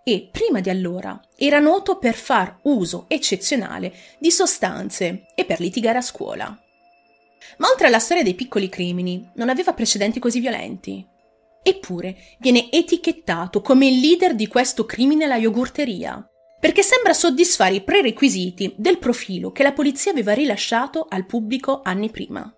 e, 0.03 0.29
prima 0.31 0.61
di 0.61 0.71
allora, 0.71 1.21
era 1.37 1.59
noto 1.59 1.99
per 1.99 2.15
far 2.15 2.59
uso 2.63 3.05
eccezionale 3.09 3.93
di 4.19 4.31
sostanze 4.31 5.27
e 5.35 5.45
per 5.45 5.61
litigare 5.61 5.99
a 5.99 6.03
scuola. 6.03 6.47
Ma 7.59 7.69
oltre 7.69 7.87
alla 7.87 7.99
storia 7.99 8.23
dei 8.23 8.35
piccoli 8.35 8.69
crimini, 8.69 9.31
non 9.35 9.49
aveva 9.49 9.73
precedenti 9.73 10.19
così 10.19 10.41
violenti. 10.41 11.07
Eppure 11.63 12.17
viene 12.39 12.71
etichettato 12.71 13.61
come 13.61 13.87
il 13.87 14.01
leader 14.01 14.35
di 14.35 14.47
questo 14.47 14.87
crimine 14.87 15.25
alla 15.25 15.37
yogurteria, 15.37 16.27
perché 16.59 16.83
sembra 16.83 17.13
soddisfare 17.13 17.75
i 17.75 17.83
prerequisiti 17.83 18.75
del 18.77 18.99
profilo 18.99 19.51
che 19.53 19.63
la 19.63 19.73
polizia 19.73 20.13
aveva 20.13 20.33
rilasciato 20.33 21.07
al 21.09 21.27
pubblico 21.27 21.81
anni 21.83 22.11
prima. 22.11 22.55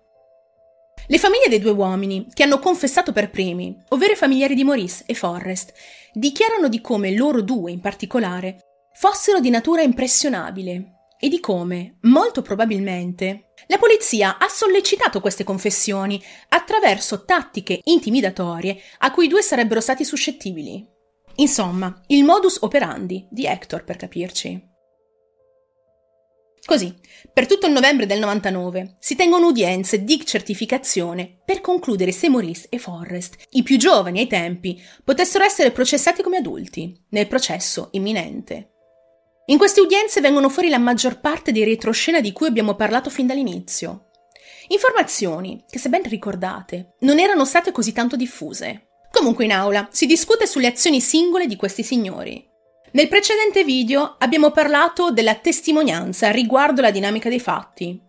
Le 1.07 1.17
famiglie 1.17 1.49
dei 1.49 1.59
due 1.59 1.71
uomini, 1.71 2.27
che 2.33 2.43
hanno 2.43 2.59
confessato 2.59 3.11
per 3.11 3.29
primi, 3.29 3.77
ovvero 3.89 4.13
i 4.13 4.17
familiari 4.17 4.55
di 4.55 4.63
Maurice 4.63 5.03
e 5.05 5.13
Forrest, 5.13 5.73
dichiarano 6.13 6.69
di 6.69 6.79
come 6.79 7.13
loro 7.15 7.41
due 7.41 7.71
in 7.71 7.81
particolare 7.81 8.59
fossero 8.93 9.39
di 9.39 9.49
natura 9.49 9.81
impressionabile 9.81 10.93
e 11.19 11.27
di 11.27 11.39
come, 11.39 11.97
molto 12.01 12.41
probabilmente, 12.41 13.53
la 13.67 13.77
polizia 13.77 14.37
ha 14.37 14.47
sollecitato 14.47 15.19
queste 15.19 15.43
confessioni 15.43 16.21
attraverso 16.49 17.25
tattiche 17.25 17.79
intimidatorie 17.83 18.77
a 18.99 19.11
cui 19.11 19.25
i 19.25 19.29
due 19.29 19.41
sarebbero 19.41 19.81
stati 19.81 20.03
suscettibili. 20.03 20.85
Insomma, 21.35 22.01
il 22.07 22.23
modus 22.23 22.57
operandi 22.61 23.25
di 23.29 23.45
Hector, 23.45 23.83
per 23.83 23.95
capirci. 23.95 24.71
Così, 26.65 26.95
per 27.33 27.45
tutto 27.45 27.65
il 27.65 27.73
novembre 27.73 28.05
del 28.05 28.19
99 28.19 28.95
si 28.99 29.15
tengono 29.15 29.47
udienze 29.47 30.03
di 30.03 30.25
certificazione 30.25 31.41
per 31.43 31.59
concludere 31.59 32.13
se 32.13 32.29
Maurice 32.29 32.67
e 32.69 32.77
Forrest, 32.77 33.35
i 33.51 33.63
più 33.63 33.77
giovani 33.77 34.19
ai 34.19 34.27
tempi, 34.27 34.81
potessero 35.03 35.43
essere 35.43 35.71
processati 35.71 36.23
come 36.23 36.37
adulti 36.37 36.97
nel 37.09 37.27
processo 37.27 37.89
imminente. 37.91 38.69
In 39.47 39.57
queste 39.57 39.81
udienze 39.81 40.21
vengono 40.21 40.47
fuori 40.47 40.69
la 40.69 40.77
maggior 40.77 41.19
parte 41.19 41.51
dei 41.51 41.65
retroscena 41.65 42.21
di 42.21 42.31
cui 42.31 42.47
abbiamo 42.47 42.75
parlato 42.75 43.09
fin 43.09 43.27
dall'inizio. 43.27 44.11
Informazioni 44.69 45.65
che, 45.69 45.79
se 45.79 45.89
ben 45.89 46.03
ricordate, 46.03 46.95
non 46.99 47.19
erano 47.19 47.43
state 47.43 47.73
così 47.73 47.91
tanto 47.91 48.15
diffuse. 48.15 48.87
Comunque 49.11 49.43
in 49.43 49.51
aula 49.51 49.89
si 49.91 50.05
discute 50.05 50.47
sulle 50.47 50.67
azioni 50.67 51.01
singole 51.01 51.45
di 51.45 51.57
questi 51.57 51.83
signori, 51.83 52.51
nel 52.93 53.07
precedente 53.07 53.63
video 53.63 54.15
abbiamo 54.19 54.51
parlato 54.51 55.11
della 55.11 55.35
testimonianza 55.35 56.29
riguardo 56.29 56.81
la 56.81 56.91
dinamica 56.91 57.27
dei 57.27 57.39
fatti. 57.39 57.99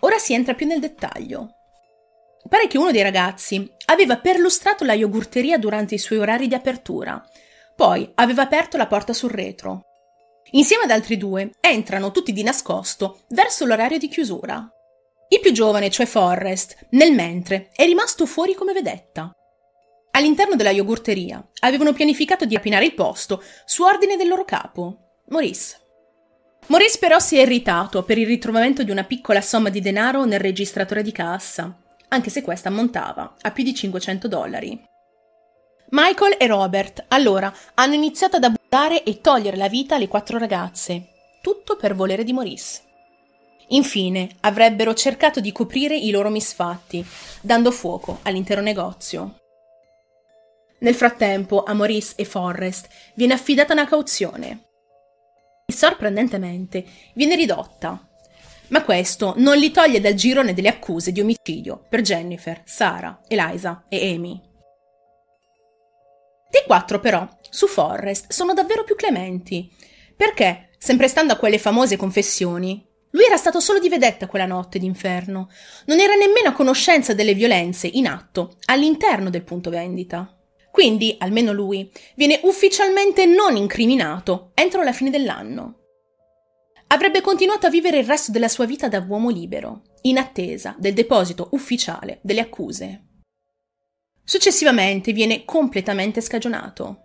Ora 0.00 0.18
si 0.18 0.34
entra 0.34 0.52
più 0.52 0.66
nel 0.66 0.80
dettaglio. 0.80 1.54
Pare 2.46 2.66
che 2.66 2.76
uno 2.76 2.90
dei 2.90 3.02
ragazzi 3.02 3.70
aveva 3.86 4.18
perlustrato 4.18 4.84
la 4.84 4.92
yogurteria 4.92 5.58
durante 5.58 5.94
i 5.94 5.98
suoi 5.98 6.18
orari 6.18 6.46
di 6.46 6.54
apertura, 6.54 7.26
poi 7.74 8.10
aveva 8.16 8.42
aperto 8.42 8.76
la 8.76 8.86
porta 8.86 9.14
sul 9.14 9.30
retro. 9.30 9.84
Insieme 10.52 10.84
ad 10.84 10.90
altri 10.90 11.16
due 11.16 11.52
entrano 11.60 12.10
tutti 12.10 12.32
di 12.32 12.42
nascosto 12.42 13.20
verso 13.28 13.64
l'orario 13.64 13.98
di 13.98 14.08
chiusura. 14.08 14.70
Il 15.30 15.40
più 15.40 15.52
giovane, 15.52 15.90
cioè 15.90 16.04
Forrest, 16.04 16.86
nel 16.90 17.12
mentre 17.12 17.70
è 17.74 17.84
rimasto 17.84 18.26
fuori 18.26 18.54
come 18.54 18.72
vedetta. 18.74 19.32
All'interno 20.12 20.56
della 20.56 20.70
yogurteria 20.70 21.46
avevano 21.60 21.92
pianificato 21.92 22.44
di 22.44 22.54
rapinare 22.54 22.84
il 22.84 22.94
posto 22.94 23.42
su 23.64 23.82
ordine 23.84 24.16
del 24.16 24.28
loro 24.28 24.44
capo, 24.44 25.20
Maurice. 25.28 25.76
Maurice 26.66 26.98
però 26.98 27.18
si 27.18 27.36
è 27.36 27.42
irritato 27.42 28.02
per 28.02 28.18
il 28.18 28.26
ritrovamento 28.26 28.82
di 28.82 28.90
una 28.90 29.04
piccola 29.04 29.40
somma 29.40 29.68
di 29.68 29.80
denaro 29.80 30.24
nel 30.24 30.40
registratore 30.40 31.02
di 31.02 31.12
cassa, 31.12 31.76
anche 32.08 32.30
se 32.30 32.42
questa 32.42 32.68
ammontava 32.68 33.36
a 33.40 33.50
più 33.50 33.64
di 33.64 33.74
500 33.74 34.28
dollari. 34.28 34.80
Michael 35.90 36.36
e 36.38 36.46
Robert 36.46 37.04
allora 37.08 37.52
hanno 37.74 37.94
iniziato 37.94 38.36
ad 38.36 38.44
abusare 38.44 39.02
e 39.04 39.20
togliere 39.20 39.56
la 39.56 39.68
vita 39.68 39.94
alle 39.94 40.08
quattro 40.08 40.36
ragazze 40.36 41.12
tutto 41.40 41.76
per 41.76 41.94
volere 41.94 42.24
di 42.24 42.32
Maurice. 42.32 42.82
Infine, 43.68 44.36
avrebbero 44.40 44.94
cercato 44.94 45.40
di 45.40 45.52
coprire 45.52 45.96
i 45.96 46.10
loro 46.10 46.30
misfatti, 46.30 47.04
dando 47.40 47.70
fuoco 47.70 48.20
all'intero 48.22 48.60
negozio. 48.60 49.36
Nel 50.80 50.94
frattempo, 50.94 51.64
a 51.64 51.72
Maurice 51.74 52.14
e 52.16 52.24
Forrest 52.24 52.88
viene 53.14 53.34
affidata 53.34 53.72
una 53.72 53.86
cauzione. 53.86 54.66
E 55.66 55.72
sorprendentemente 55.72 56.84
viene 57.14 57.34
ridotta. 57.34 58.02
Ma 58.68 58.84
questo 58.84 59.34
non 59.36 59.56
li 59.56 59.70
toglie 59.70 60.00
dal 60.00 60.14
girone 60.14 60.54
delle 60.54 60.68
accuse 60.68 61.10
di 61.10 61.20
omicidio 61.20 61.84
per 61.88 62.02
Jennifer, 62.02 62.62
Sara, 62.64 63.20
Eliza 63.26 63.86
e 63.88 64.14
Amy. 64.14 64.40
Dei 66.50 66.62
quattro, 66.66 67.00
però, 67.00 67.28
su 67.50 67.66
Forrest 67.66 68.30
sono 68.30 68.54
davvero 68.54 68.84
più 68.84 68.94
clementi, 68.94 69.70
perché, 70.16 70.70
sempre 70.78 71.08
stando 71.08 71.32
a 71.32 71.36
quelle 71.36 71.58
famose 71.58 71.96
confessioni, 71.96 72.86
lui 73.10 73.24
era 73.24 73.36
stato 73.36 73.58
solo 73.58 73.78
di 73.78 73.88
vedetta 73.88 74.26
quella 74.26 74.46
notte 74.46 74.78
d'inferno, 74.78 75.50
non 75.86 75.98
era 75.98 76.14
nemmeno 76.14 76.50
a 76.50 76.52
conoscenza 76.52 77.14
delle 77.14 77.34
violenze 77.34 77.86
in 77.86 78.06
atto 78.06 78.56
all'interno 78.66 79.30
del 79.30 79.44
punto 79.44 79.70
vendita. 79.70 80.37
Quindi, 80.78 81.16
almeno 81.18 81.52
lui, 81.52 81.90
viene 82.14 82.38
ufficialmente 82.44 83.26
non 83.26 83.56
incriminato 83.56 84.52
entro 84.54 84.84
la 84.84 84.92
fine 84.92 85.10
dell'anno. 85.10 85.80
Avrebbe 86.86 87.20
continuato 87.20 87.66
a 87.66 87.68
vivere 87.68 87.98
il 87.98 88.06
resto 88.06 88.30
della 88.30 88.46
sua 88.46 88.64
vita 88.64 88.86
da 88.86 89.04
uomo 89.04 89.28
libero, 89.28 89.82
in 90.02 90.18
attesa 90.18 90.76
del 90.78 90.94
deposito 90.94 91.48
ufficiale 91.50 92.20
delle 92.22 92.42
accuse. 92.42 93.06
Successivamente 94.22 95.10
viene 95.10 95.44
completamente 95.44 96.20
scagionato. 96.20 96.98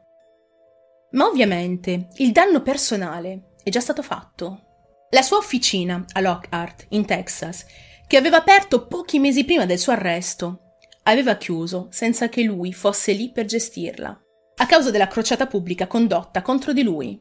Ma 1.14 1.26
ovviamente 1.26 2.10
il 2.18 2.32
danno 2.32 2.62
personale 2.62 3.56
è 3.64 3.72
già 3.72 3.80
stato 3.80 4.04
fatto. 4.04 4.66
La 5.10 5.24
sua 5.24 5.38
officina 5.38 6.06
a 6.12 6.20
Lockhart, 6.20 6.86
in 6.90 7.08
Texas, 7.08 7.66
che 8.06 8.18
aveva 8.18 8.38
aperto 8.38 8.86
pochi 8.86 9.18
mesi 9.18 9.44
prima 9.46 9.66
del 9.66 9.80
suo 9.80 9.94
arresto, 9.94 10.63
aveva 11.04 11.36
chiuso 11.36 11.88
senza 11.92 12.30
che 12.30 12.44
lui 12.44 12.74
fosse 12.74 13.12
lì 13.12 13.32
per 13.32 13.46
gestirla, 13.46 14.22
a 14.56 14.66
causa 14.66 14.92
della 14.92 15.08
crociata 15.08 15.48
pubblica 15.48 15.88
condotta 15.88 16.42
contro 16.42 16.74
di 16.74 16.84
lui. 16.84 17.20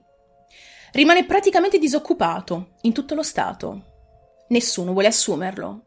Rimane 0.92 1.24
praticamente 1.24 1.78
disoccupato 1.78 2.74
in 2.82 2.92
tutto 2.92 3.14
lo 3.14 3.22
Stato. 3.22 3.86
Nessuno 4.48 4.92
vuole 4.92 5.08
assumerlo. 5.08 5.86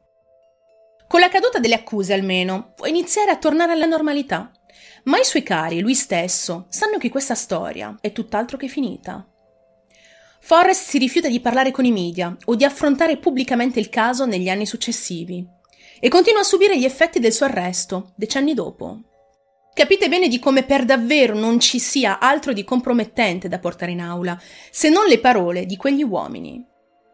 Con 1.08 1.20
la 1.20 1.30
caduta 1.30 1.60
delle 1.60 1.75
accuse, 1.75 2.14
almeno, 2.14 2.74
può 2.75 2.88
iniziare 2.88 3.30
a 3.30 3.38
tornare 3.38 3.72
alla 3.72 3.86
normalità. 3.86 4.52
Ma 5.04 5.20
i 5.20 5.24
suoi 5.24 5.44
cari 5.44 5.78
e 5.78 5.82
lui 5.82 5.94
stesso 5.94 6.66
sanno 6.70 6.98
che 6.98 7.10
questa 7.10 7.36
storia 7.36 7.96
è 8.02 8.12
tutt'altro 8.12 8.58
che 8.58 8.68
finita. 8.68 9.25
Forrest 10.40 10.90
si 10.90 10.98
rifiuta 10.98 11.28
di 11.28 11.40
parlare 11.40 11.70
con 11.72 11.86
i 11.86 11.92
media 11.92 12.36
o 12.46 12.56
di 12.56 12.64
affrontare 12.64 13.18
pubblicamente 13.18 13.80
il 13.80 13.90
caso 13.90 14.25
negli 14.25 14.50
anni 14.50 14.66
successivi 14.66 15.48
e 16.00 16.10
continua 16.10 16.42
a 16.42 16.44
subire 16.44 16.78
gli 16.78 16.86
effetti 16.86 17.20
del 17.20 17.34
suo 17.34 17.46
arresto, 17.46 18.14
decenni 18.16 18.54
dopo. 18.54 19.00
Capite 19.74 20.08
bene 20.08 20.30
di 20.30 20.40
come 20.40 20.64
per 20.64 20.86
davvero 20.86 21.36
non 21.36 21.60
ci 21.60 21.80
sia 21.80 22.20
altro 22.20 22.54
di 22.54 22.64
compromettente 22.64 23.50
da 23.50 23.60
portare 23.60 23.92
in 23.92 24.00
aula, 24.00 24.40
se 24.72 24.90
non 24.90 25.06
le 25.06 25.20
parole 25.20 25.66
di 25.66 25.75
quegli 25.75 26.04
uomini. 26.04 26.66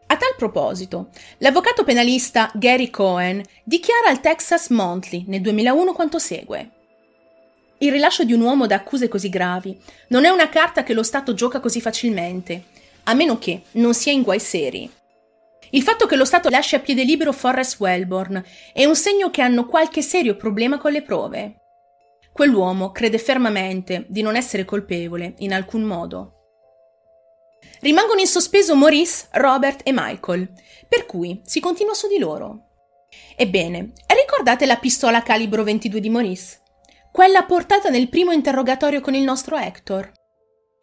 A 0.07 0.17
tal 0.17 0.35
proposito, 0.38 1.09
l'avvocato 1.38 1.83
penalista 1.83 2.51
Gary 2.53 2.89
Cohen 2.89 3.41
dichiara 3.63 4.09
al 4.09 4.19
Texas 4.19 4.69
Monthly 4.69 5.23
nel 5.27 5.41
2001 5.41 5.93
quanto 5.93 6.19
segue. 6.19 6.69
Il 7.79 7.91
rilascio 7.91 8.23
di 8.23 8.33
un 8.33 8.41
uomo 8.41 8.67
da 8.67 8.75
accuse 8.75 9.07
così 9.07 9.29
gravi 9.29 9.75
non 10.09 10.25
è 10.25 10.29
una 10.29 10.50
carta 10.50 10.83
che 10.83 10.93
lo 10.93 11.01
Stato 11.01 11.33
gioca 11.33 11.59
così 11.59 11.81
facilmente, 11.81 12.65
a 13.05 13.15
meno 13.15 13.39
che 13.39 13.63
non 13.71 13.95
sia 13.95 14.11
in 14.11 14.21
guai 14.21 14.39
seri. 14.39 14.88
Il 15.73 15.83
fatto 15.83 16.05
che 16.05 16.17
lo 16.17 16.25
Stato 16.25 16.49
lasci 16.49 16.75
a 16.75 16.79
piede 16.79 17.03
libero 17.03 17.31
Forrest 17.31 17.79
Wellborn 17.79 18.43
è 18.73 18.83
un 18.85 18.96
segno 18.96 19.29
che 19.29 19.41
hanno 19.41 19.65
qualche 19.65 20.01
serio 20.01 20.35
problema 20.35 20.77
con 20.77 20.91
le 20.91 21.01
prove. 21.01 21.55
Quell'uomo 22.33 22.91
crede 22.91 23.17
fermamente 23.17 24.05
di 24.09 24.22
non 24.22 24.35
essere 24.35 24.65
colpevole 24.65 25.35
in 25.39 25.53
alcun 25.53 25.83
modo. 25.83 26.35
Rimangono 27.79 28.19
in 28.19 28.27
sospeso 28.27 28.75
Maurice, 28.75 29.27
Robert 29.31 29.81
e 29.83 29.91
Michael, 29.93 30.51
per 30.87 31.05
cui 31.05 31.41
si 31.46 31.59
continua 31.59 31.93
su 31.93 32.07
di 32.07 32.19
loro. 32.19 32.67
Ebbene, 33.35 33.93
ricordate 34.07 34.65
la 34.65 34.77
pistola 34.77 35.24
calibro 35.24 35.63
22 35.63 36.00
di 36.00 36.09
Maurice? 36.09 36.59
Quella 37.11 37.43
portata 37.43 37.89
nel 37.89 38.09
primo 38.09 38.31
interrogatorio 38.31 39.00
con 39.00 39.15
il 39.15 39.24
nostro 39.24 39.57
Hector. 39.57 40.11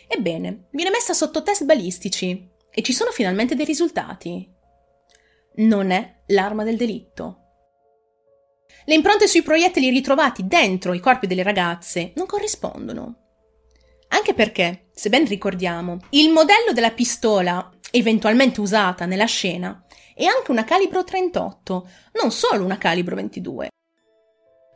Ebbene, 0.06 0.68
viene 0.72 0.90
messa 0.90 1.12
sotto 1.12 1.42
test 1.42 1.64
balistici 1.64 2.48
e 2.70 2.82
ci 2.82 2.92
sono 2.92 3.10
finalmente 3.10 3.54
dei 3.54 3.64
risultati. 3.64 4.56
Non 5.58 5.90
è 5.90 6.20
l'arma 6.26 6.62
del 6.62 6.76
delitto. 6.76 7.38
Le 8.84 8.94
impronte 8.94 9.26
sui 9.26 9.42
proiettili 9.42 9.90
ritrovati 9.90 10.46
dentro 10.46 10.94
i 10.94 11.00
corpi 11.00 11.26
delle 11.26 11.42
ragazze 11.42 12.12
non 12.14 12.26
corrispondono. 12.26 13.16
Anche 14.08 14.34
perché, 14.34 14.88
se 14.94 15.08
ben 15.08 15.26
ricordiamo, 15.26 15.98
il 16.10 16.30
modello 16.30 16.72
della 16.72 16.92
pistola 16.92 17.70
eventualmente 17.90 18.60
usata 18.60 19.04
nella 19.04 19.24
scena 19.24 19.84
è 20.14 20.24
anche 20.26 20.52
una 20.52 20.62
calibro 20.62 21.02
38, 21.02 21.88
non 22.20 22.30
solo 22.30 22.64
una 22.64 22.78
calibro 22.78 23.16
22. 23.16 23.68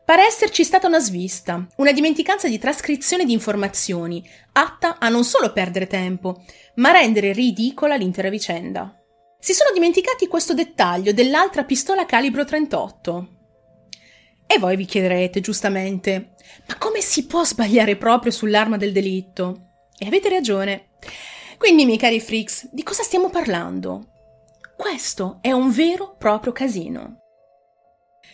Pare 0.05 0.25
esserci 0.25 0.65
stata 0.65 0.89
una 0.89 0.99
svista, 0.99 1.65
una 1.77 1.93
dimenticanza 1.93 2.49
di 2.49 2.59
trascrizione 2.59 3.25
di 3.25 3.33
informazioni, 3.33 4.29
atta 4.55 4.99
a 4.99 5.09
non 5.09 5.23
solo 5.23 5.53
perdere 5.53 5.87
tempo, 5.87 6.45
ma 6.77 6.91
rendere 6.91 7.33
ridicola 7.33 7.95
l'intera 7.95 8.29
vicenda. 8.29 8.97
Si 9.45 9.55
sono 9.55 9.73
dimenticati 9.73 10.29
questo 10.29 10.55
dettaglio 10.55 11.13
dell'altra 11.13 11.65
pistola 11.65 12.07
calibro 12.07 12.45
38. 12.45 13.29
E 14.47 14.59
voi 14.61 14.77
vi 14.77 14.85
chiederete, 14.85 15.41
giustamente, 15.41 16.35
ma 16.69 16.79
come 16.79 17.01
si 17.01 17.27
può 17.27 17.43
sbagliare 17.43 17.97
proprio 17.97 18.31
sull'arma 18.31 18.77
del 18.77 18.93
delitto? 18.93 19.71
E 19.99 20.07
avete 20.07 20.29
ragione. 20.29 20.91
Quindi, 21.59 21.85
miei 21.85 21.99
cari 21.99 22.21
freaks, 22.21 22.69
di 22.71 22.85
cosa 22.85 23.03
stiamo 23.03 23.31
parlando? 23.31 24.13
Questo 24.77 25.39
è 25.41 25.51
un 25.51 25.73
vero 25.73 26.13
e 26.13 26.17
proprio 26.19 26.53
casino. 26.53 27.17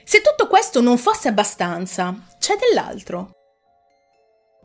Se 0.04 0.20
tutto 0.20 0.46
questo 0.46 0.82
non 0.82 0.98
fosse 0.98 1.28
abbastanza, 1.28 2.14
c'è 2.38 2.58
dell'altro. 2.58 3.30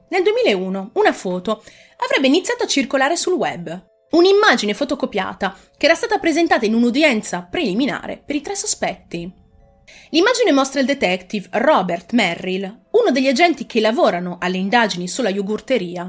Nel 0.10 0.23
2001 0.23 0.89
una 0.95 1.13
foto 1.13 1.63
avrebbe 1.99 2.27
iniziato 2.27 2.65
a 2.65 2.67
circolare 2.67 3.15
sul 3.15 3.36
web. 3.36 3.91
Un'immagine 4.13 4.75
fotocopiata 4.75 5.58
che 5.83 5.89
era 5.89 5.97
stata 5.97 6.17
presentata 6.17 6.65
in 6.65 6.75
un'udienza 6.75 7.41
preliminare 7.41 8.23
per 8.25 8.37
i 8.37 8.41
tre 8.41 8.55
sospetti. 8.55 9.29
L'immagine 10.11 10.53
mostra 10.53 10.79
il 10.79 10.85
detective 10.85 11.49
Robert 11.51 12.13
Merrill, 12.13 12.83
uno 12.91 13.11
degli 13.11 13.27
agenti 13.27 13.65
che 13.65 13.81
lavorano 13.81 14.37
alle 14.39 14.55
indagini 14.55 15.09
sulla 15.09 15.27
yogurteria, 15.27 16.03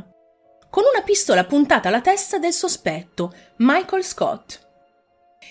con 0.70 0.84
una 0.88 1.02
pistola 1.02 1.42
puntata 1.42 1.88
alla 1.88 2.00
testa 2.00 2.38
del 2.38 2.52
sospetto, 2.52 3.34
Michael 3.56 4.04
Scott. 4.04 4.60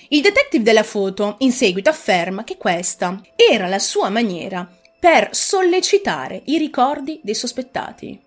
Il 0.07 0.21
detective 0.21 0.63
della 0.63 0.83
foto 0.83 1.35
in 1.39 1.51
seguito 1.51 1.89
afferma 1.89 2.45
che 2.45 2.55
questa 2.55 3.21
era 3.35 3.67
la 3.67 3.79
sua 3.79 4.07
maniera 4.07 4.65
per 5.01 5.35
sollecitare 5.35 6.43
i 6.45 6.57
ricordi 6.57 7.19
dei 7.21 7.35
sospettati. 7.35 8.17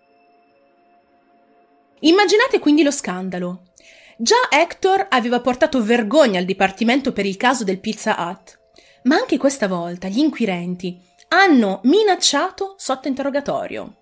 Immaginate 2.01 2.59
quindi 2.59 2.83
lo 2.83 2.91
scandalo. 2.91 3.63
Già 4.19 4.49
Hector 4.51 5.09
aveva 5.11 5.43
portato 5.43 5.83
vergogna 5.83 6.39
al 6.39 6.47
Dipartimento 6.47 7.13
per 7.13 7.27
il 7.27 7.37
caso 7.37 7.65
del 7.65 7.81
Pizza 7.81 8.17
Hut, 8.19 8.59
ma 9.03 9.17
anche 9.17 9.37
questa 9.37 9.69
volta 9.69 10.09
gli 10.09 10.21
inquirenti 10.21 10.99
hanno 11.29 11.81
minacciato 11.85 12.77
sotto 12.79 13.09
interrogatorio. 13.09 13.97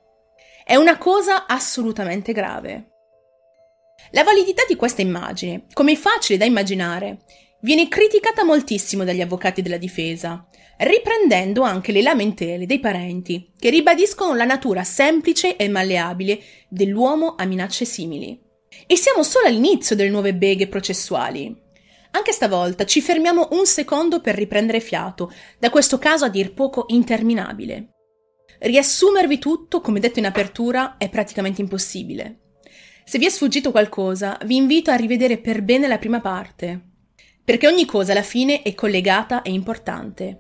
È 0.65 0.77
una 0.77 0.99
cosa 0.99 1.47
assolutamente 1.47 2.33
grave. 2.33 2.91
La 4.13 4.23
validità 4.23 4.63
di 4.69 4.77
questa 4.77 5.03
immagine, 5.03 5.65
come 5.73 5.93
è 5.93 5.97
facile 5.97 6.39
da 6.39 6.45
immaginare, 6.45 7.23
viene 7.63 7.89
criticata 7.89 8.45
moltissimo 8.45 9.03
dagli 9.03 9.21
avvocati 9.21 9.63
della 9.63 9.79
difesa, 9.79 10.47
riprendendo 10.79 11.63
anche 11.63 11.91
le 11.91 12.03
lamentele 12.03 12.67
dei 12.67 12.79
parenti, 12.79 13.53
che 13.59 13.69
ribadiscono 13.69 14.35
la 14.35 14.45
natura 14.45 14.85
semplice 14.85 15.57
e 15.57 15.69
malleabile 15.69 16.41
dell'uomo 16.69 17.35
a 17.37 17.45
minacce 17.47 17.85
simili. 17.85 18.44
E 18.87 18.97
siamo 18.97 19.23
solo 19.23 19.47
all'inizio 19.47 19.97
delle 19.97 20.11
nuove 20.11 20.35
beghe 20.35 20.69
processuali. 20.69 21.63
Anche 22.13 22.33
stavolta 22.33 22.85
ci 22.85 23.01
fermiamo 23.01 23.49
un 23.53 23.67
secondo 23.67 24.21
per 24.21 24.35
riprendere 24.37 24.81
fiato 24.81 25.33
da 25.59 25.71
questo 25.71 25.99
caso 25.99 26.25
a 26.25 26.29
dir 26.29 26.55
poco 26.55 26.85
interminabile. 26.89 27.89
Riassumervi 28.61 29.39
tutto, 29.39 29.81
come 29.81 30.01
detto 30.01 30.21
in 30.21 30.27
apertura, 30.27 30.97
è 30.97 31.09
praticamente 31.09 31.61
impossibile. 31.61 32.39
Se 33.05 33.19
vi 33.19 33.27
è 33.27 33.29
sfuggito 33.29 33.71
qualcosa, 33.71 34.39
vi 34.45 34.57
invito 34.57 34.91
a 34.91 34.97
rivedere 34.97 35.39
per 35.39 35.63
bene 35.63 35.89
la 35.89 35.99
prima 35.99 36.21
parte, 36.21 36.81
perché 37.45 37.67
ogni 37.67 37.85
cosa 37.85 38.13
alla 38.13 38.23
fine 38.23 38.63
è 38.63 38.75
collegata 38.75 39.43
e 39.43 39.51
importante. 39.51 40.39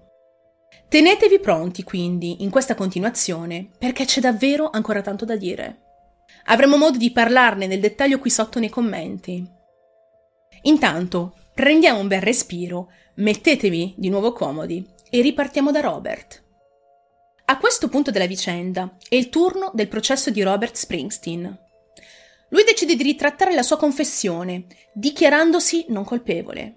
Tenetevi 0.88 1.40
pronti 1.40 1.83
quindi 1.83 2.42
in 2.42 2.51
questa 2.51 2.75
continuazione 2.75 3.68
perché 3.79 4.05
c'è 4.05 4.20
davvero 4.20 4.70
ancora 4.70 5.03
tanto 5.03 5.25
da 5.25 5.37
dire. 5.37 5.84
Avremo 6.44 6.77
modo 6.77 6.99
di 6.99 7.11
parlarne 7.11 7.66
nel 7.66 7.81
dettaglio 7.81 8.18
qui 8.18 8.31
sotto 8.31 8.59
nei 8.59 8.68
commenti. 8.68 9.44
Intanto, 10.62 11.35
prendiamo 11.55 12.01
un 12.01 12.09
bel 12.09 12.20
respiro, 12.20 12.90
mettetevi 13.14 13.94
di 13.97 14.09
nuovo 14.09 14.33
comodi 14.33 14.87
e 15.11 15.20
ripartiamo 15.20 15.70
da 15.70 15.81
Robert. 15.81 16.42
A 17.47 17.59
questo 17.59 17.88
punto 17.88 18.11
della 18.11 18.27
vicenda 18.27 18.97
è 19.09 19.14
il 19.14 19.29
turno 19.29 19.70
del 19.75 19.88
processo 19.88 20.31
di 20.31 20.42
Robert 20.42 20.75
Springsteen. 20.75 21.59
Lui 22.49 22.64
decide 22.64 22.94
di 22.94 23.03
ritrattare 23.03 23.53
la 23.55 23.62
sua 23.62 23.77
confessione, 23.77 24.66
dichiarandosi 24.92 25.87
non 25.88 26.05
colpevole. 26.05 26.77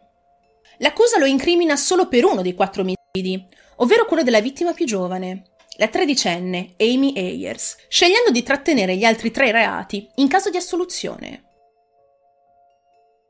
L'accusa 0.80 1.18
lo 1.18 1.26
incrimina 1.26 1.76
solo 1.76 2.08
per 2.08 2.26
uno 2.26 2.42
dei 2.42 2.54
quattro 2.54 2.82
omicidi, 2.82 3.46
ovvero 3.78 4.06
quello 4.06 4.24
della 4.24 4.42
vittima 4.42 4.74
più 4.74 4.86
giovane, 4.86 5.44
la 5.78 5.88
tredicenne 5.88 6.74
Amy 6.78 7.14
Ayers, 7.16 7.78
scegliendo 7.88 8.32
di 8.32 8.44
trattenere 8.44 8.96
gli 8.96 9.04
altri 9.04 9.32
tre 9.32 9.52
reati 9.52 10.10
in 10.16 10.28
caso 10.28 10.50
di 10.50 10.58
assoluzione. 10.58 11.44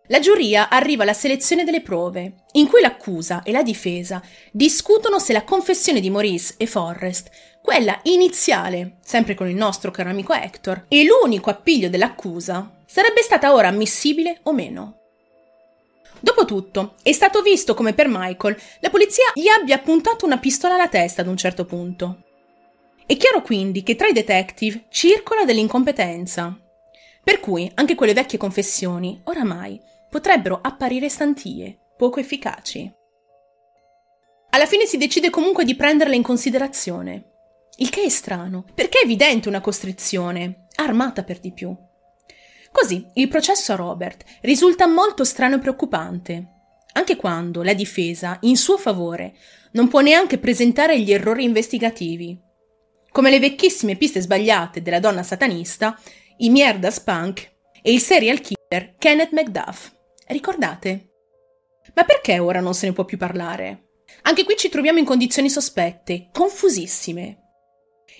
La 0.10 0.20
giuria 0.20 0.70
arriva 0.70 1.04
alla 1.04 1.14
selezione 1.14 1.66
delle 1.66 1.82
prove, 1.82 2.46
in 2.54 2.68
cui 2.68 2.80
l'accusa 2.80 3.44
e 3.44 3.52
la 3.52 3.62
difesa 3.62 4.22
discutono 4.52 5.20
se 5.20 5.34
la 5.34 5.44
confessione 5.44 6.00
di 6.00 6.10
Maurice 6.10 6.56
e 6.58 6.66
Forrest, 6.66 7.30
quella 7.62 8.00
iniziale, 8.04 9.00
sempre 9.04 9.36
con 9.36 9.50
il 9.50 9.56
nostro 9.56 9.92
caro 9.92 10.10
amico 10.10 10.32
Hector, 10.32 10.86
e 10.88 11.04
l'unico 11.04 11.50
appiglio 11.50 11.90
dell'accusa, 11.90 12.84
sarebbe 12.86 13.22
stata 13.22 13.54
ora 13.54 13.68
ammissibile 13.68 14.40
o 14.44 14.54
meno. 14.54 15.02
Dopotutto, 16.22 16.96
è 17.04 17.12
stato 17.12 17.42
visto 17.42 17.74
come 17.74 17.94
per 17.94 18.08
Michael 18.08 18.58
la 18.80 18.90
polizia 18.90 19.26
gli 19.34 19.50
abbia 19.50 19.78
puntato 19.80 20.26
una 20.26 20.38
pistola 20.38 20.76
alla 20.76 20.88
testa 20.88 21.22
ad 21.22 21.28
un 21.28 21.36
certo 21.36 21.66
punto. 21.66 22.27
È 23.08 23.16
chiaro 23.16 23.42
quindi 23.42 23.84
che 23.84 23.96
tra 23.96 24.08
i 24.08 24.12
detective 24.12 24.88
circola 24.90 25.46
dell'incompetenza. 25.46 26.60
Per 27.24 27.40
cui 27.40 27.72
anche 27.76 27.96
quelle 27.96 28.12
vecchie 28.12 28.38
confessioni, 28.38 29.22
oramai, 29.24 29.80
potrebbero 30.10 30.60
apparire 30.62 31.08
stantie, 31.08 31.78
poco 31.96 32.20
efficaci. 32.20 32.94
Alla 34.50 34.66
fine 34.66 34.86
si 34.86 34.98
decide 34.98 35.30
comunque 35.30 35.64
di 35.64 35.78
prenderle 35.78 36.18
in 36.18 36.22
considerazione. 36.22 37.32
Il 37.78 37.90
che 37.90 38.02
è 38.02 38.10
strano, 38.10 38.66
perché 38.76 39.00
è 39.00 39.06
evidente 39.06 39.48
una 39.48 39.62
costrizione, 39.62 40.66
armata 40.76 41.24
per 41.24 41.40
di 41.40 41.54
più. 41.54 41.74
Così 42.74 43.08
il 43.14 43.30
processo 43.30 43.72
a 43.72 43.78
Robert 43.78 44.26
risulta 44.42 44.86
molto 44.86 45.24
strano 45.24 45.56
e 45.56 45.60
preoccupante, 45.60 46.48
anche 46.92 47.16
quando 47.16 47.64
la 47.64 47.74
difesa, 47.74 48.38
in 48.42 48.58
suo 48.58 48.78
favore, 48.78 49.34
non 49.72 49.88
può 49.88 50.02
neanche 50.02 50.40
presentare 50.40 51.00
gli 51.00 51.14
errori 51.14 51.46
investigativi. 51.46 52.44
Come 53.12 53.30
le 53.30 53.40
vecchissime 53.40 53.96
piste 53.96 54.22
sbagliate 54.22 54.82
della 54.82 55.00
donna 55.00 55.24
satanista, 55.24 56.00
i 56.38 56.50
Mierda 56.50 56.92
Spunk 56.92 57.52
e 57.82 57.92
il 57.92 58.00
serial 58.00 58.42
killer 58.42 58.96
Kenneth 58.98 59.32
McDuff. 59.32 59.92
Ricordate? 60.28 61.12
Ma 61.94 62.04
perché 62.04 62.40
ora 62.40 62.60
non 62.60 62.74
se 62.74 62.88
ne 62.88 62.94
può 62.94 63.06
più 63.06 63.18
parlare? 63.18 63.88
Anche 64.24 64.44
qui 64.44 64.56
ci 64.56 64.70
troviamo 64.70 65.00
in 65.00 65.06
condizioni 65.06 65.50
sospette, 65.50 66.30
confusissime. 66.32 67.44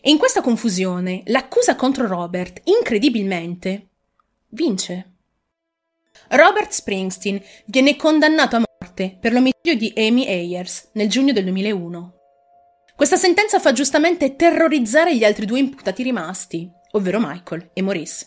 E 0.02 0.10
in 0.10 0.18
questa 0.18 0.42
confusione 0.42 1.24
l'accusa 1.26 1.76
contro 1.76 2.08
Robert, 2.08 2.62
incredibilmente, 2.66 3.88
vince. 4.50 5.14
Robert 6.30 6.72
Springsteen 6.72 7.42
viene 7.66 7.96
condannato 7.96 8.56
a 8.56 8.64
morte 8.80 9.18
per 9.20 9.32
l'omicidio 9.32 9.76
di 9.76 9.94
Amy 9.96 10.26
Ayers 10.28 10.90
nel 10.94 11.10
giugno 11.10 11.34
del 11.34 11.44
2001. 11.44 12.17
Questa 12.98 13.16
sentenza 13.16 13.60
fa 13.60 13.74
giustamente 13.74 14.36
terrorizzare 14.36 15.16
gli 15.16 15.24
altri 15.24 15.46
due 15.46 15.60
imputati 15.60 16.02
rimasti, 16.02 16.68
ovvero 16.94 17.20
Michael 17.22 17.70
e 17.74 17.84
Maurice. 17.84 18.26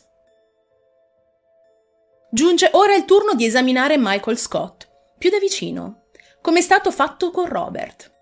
Giunge 2.30 2.68
ora 2.74 2.94
il 2.94 3.04
turno 3.04 3.34
di 3.34 3.44
esaminare 3.44 3.96
Michael 3.98 4.38
Scott, 4.38 4.88
più 5.18 5.28
da 5.28 5.40
vicino, 5.40 6.04
come 6.40 6.60
è 6.60 6.62
stato 6.62 6.92
fatto 6.92 7.32
con 7.32 7.48
Robert. 7.48 8.12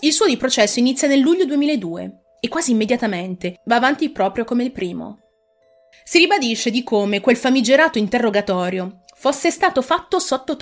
Il 0.00 0.12
suo 0.12 0.26
di 0.26 0.36
processo 0.36 0.80
inizia 0.80 1.06
nel 1.06 1.20
luglio 1.20 1.44
2002 1.44 2.22
e 2.40 2.48
quasi 2.48 2.72
immediatamente 2.72 3.60
va 3.66 3.76
avanti 3.76 4.10
proprio 4.10 4.44
come 4.44 4.64
il 4.64 4.72
primo. 4.72 5.20
Si 6.02 6.18
ribadisce 6.18 6.72
di 6.72 6.82
come 6.82 7.20
quel 7.20 7.36
famigerato 7.36 7.98
interrogatorio 7.98 9.04
fosse 9.14 9.52
stato 9.52 9.80
fatto 9.82 10.18
sotto 10.18 10.56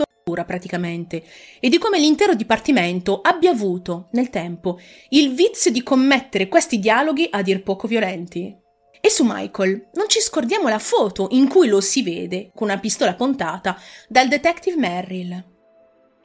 praticamente 0.44 1.22
e 1.60 1.68
di 1.68 1.78
come 1.78 2.00
l'intero 2.00 2.34
dipartimento 2.34 3.20
abbia 3.20 3.52
avuto, 3.52 4.08
nel 4.10 4.28
tempo, 4.28 4.80
il 5.10 5.32
vizio 5.32 5.70
di 5.70 5.84
commettere 5.84 6.48
questi 6.48 6.80
dialoghi 6.80 7.28
a 7.30 7.42
dir 7.42 7.62
poco 7.62 7.86
violenti. 7.86 8.52
E 9.00 9.08
su 9.08 9.22
Michael 9.24 9.90
non 9.92 10.08
ci 10.08 10.20
scordiamo 10.20 10.68
la 10.68 10.80
foto 10.80 11.28
in 11.30 11.46
cui 11.46 11.68
lo 11.68 11.80
si 11.80 12.02
vede 12.02 12.50
con 12.56 12.68
una 12.68 12.80
pistola 12.80 13.14
puntata 13.14 13.80
dal 14.08 14.26
detective 14.26 14.76
Merrill. 14.76 15.30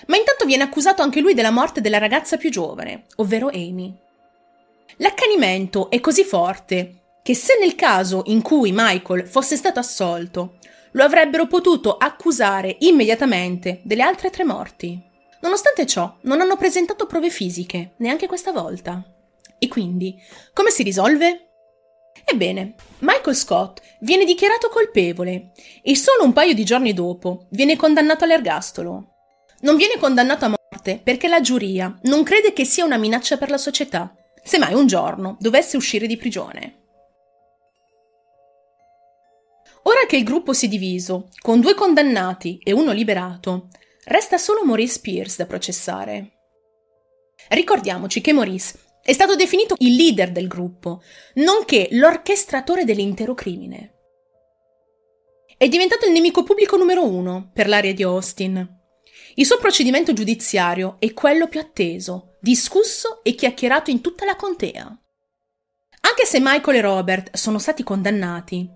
Ma 0.07 0.17
intanto 0.17 0.45
viene 0.45 0.63
accusato 0.63 1.03
anche 1.03 1.19
lui 1.19 1.35
della 1.35 1.51
morte 1.51 1.79
della 1.79 1.99
ragazza 1.99 2.37
più 2.37 2.49
giovane, 2.49 3.05
ovvero 3.17 3.49
Amy. 3.49 3.95
L'accanimento 4.97 5.91
è 5.91 5.99
così 5.99 6.23
forte 6.23 7.19
che 7.21 7.35
se 7.35 7.55
nel 7.59 7.75
caso 7.75 8.23
in 8.25 8.41
cui 8.41 8.71
Michael 8.73 9.27
fosse 9.27 9.55
stato 9.55 9.77
assolto, 9.77 10.55
lo 10.91 11.03
avrebbero 11.03 11.47
potuto 11.47 11.97
accusare 11.97 12.75
immediatamente 12.79 13.81
delle 13.83 14.03
altre 14.03 14.29
tre 14.29 14.43
morti. 14.43 14.99
Nonostante 15.41 15.85
ciò, 15.85 16.17
non 16.21 16.41
hanno 16.41 16.55
presentato 16.55 17.05
prove 17.05 17.29
fisiche, 17.29 17.93
neanche 17.97 18.27
questa 18.27 18.51
volta. 18.51 19.03
E 19.57 19.67
quindi, 19.67 20.15
come 20.53 20.69
si 20.69 20.83
risolve? 20.83 21.47
Ebbene, 22.23 22.75
Michael 22.99 23.35
Scott 23.35 23.81
viene 24.01 24.25
dichiarato 24.25 24.69
colpevole 24.69 25.51
e 25.81 25.95
solo 25.95 26.23
un 26.23 26.33
paio 26.33 26.53
di 26.53 26.63
giorni 26.63 26.93
dopo 26.93 27.47
viene 27.49 27.75
condannato 27.75 28.23
all'ergastolo. 28.23 29.07
Non 29.61 29.75
viene 29.75 29.97
condannato 29.97 30.45
a 30.45 30.49
morte 30.49 30.99
perché 31.03 31.27
la 31.27 31.41
giuria 31.41 31.97
non 32.03 32.23
crede 32.23 32.53
che 32.53 32.65
sia 32.65 32.85
una 32.85 32.97
minaccia 32.97 33.37
per 33.37 33.49
la 33.49 33.57
società, 33.57 34.15
semmai 34.43 34.73
un 34.73 34.87
giorno 34.87 35.37
dovesse 35.39 35.77
uscire 35.77 36.07
di 36.07 36.17
prigione. 36.17 36.80
Ora 39.83 40.05
che 40.07 40.17
il 40.17 40.23
gruppo 40.23 40.53
si 40.53 40.65
è 40.65 40.69
diviso, 40.69 41.29
con 41.41 41.59
due 41.59 41.73
condannati 41.73 42.59
e 42.63 42.71
uno 42.71 42.91
liberato, 42.91 43.69
resta 44.05 44.37
solo 44.37 44.63
Maurice 44.63 44.99
Pierce 44.99 45.37
da 45.37 45.45
processare. 45.45 46.31
Ricordiamoci 47.49 48.21
che 48.21 48.33
Maurice 48.33 48.79
è 49.01 49.13
stato 49.13 49.35
definito 49.35 49.75
il 49.79 49.95
leader 49.95 50.31
del 50.31 50.47
gruppo, 50.47 51.01
nonché 51.35 51.87
l'orchestratore 51.91 52.85
dell'intero 52.85 53.33
crimine. 53.33 53.95
È 55.57 55.67
diventato 55.67 56.05
il 56.05 56.11
nemico 56.11 56.43
pubblico 56.43 56.77
numero 56.77 57.05
uno 57.05 57.49
per 57.53 57.67
l'area 57.67 57.93
di 57.93 58.03
Austin. 58.03 58.79
Il 59.35 59.45
suo 59.45 59.57
procedimento 59.57 60.13
giudiziario 60.13 60.95
è 60.99 61.13
quello 61.13 61.47
più 61.47 61.59
atteso, 61.59 62.37
discusso 62.39 63.23
e 63.23 63.33
chiacchierato 63.33 63.89
in 63.89 64.01
tutta 64.01 64.25
la 64.25 64.35
contea. 64.35 64.85
Anche 66.01 66.25
se 66.25 66.39
Michael 66.39 66.77
e 66.77 66.81
Robert 66.81 67.35
sono 67.35 67.59
stati 67.59 67.83
condannati, 67.83 68.69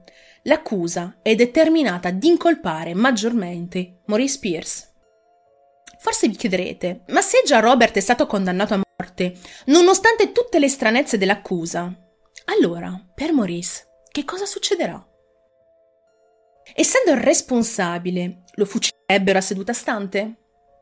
l'accusa 0.45 1.17
è 1.21 1.35
determinata 1.35 2.09
ad 2.09 2.23
incolpare 2.23 2.93
maggiormente 2.93 4.01
Maurice 4.05 4.39
Pierce. 4.39 4.89
Forse 5.99 6.27
vi 6.27 6.35
chiederete, 6.35 7.03
ma 7.07 7.21
se 7.21 7.41
già 7.45 7.59
Robert 7.59 7.95
è 7.95 7.99
stato 7.99 8.27
condannato 8.27 8.73
a 8.73 8.81
morte, 8.97 9.37
nonostante 9.65 10.31
tutte 10.31 10.59
le 10.59 10.69
stranezze 10.69 11.17
dell'accusa, 11.17 11.91
allora, 12.45 12.99
per 13.13 13.33
Maurice, 13.33 13.87
che 14.11 14.23
cosa 14.23 14.45
succederà? 14.45 15.03
Essendo 16.75 17.11
il 17.11 17.17
responsabile, 17.17 18.43
lo 18.53 18.65
fucilerebbero 18.65 19.39
a 19.39 19.41
seduta 19.41 19.73
stante? 19.73 20.35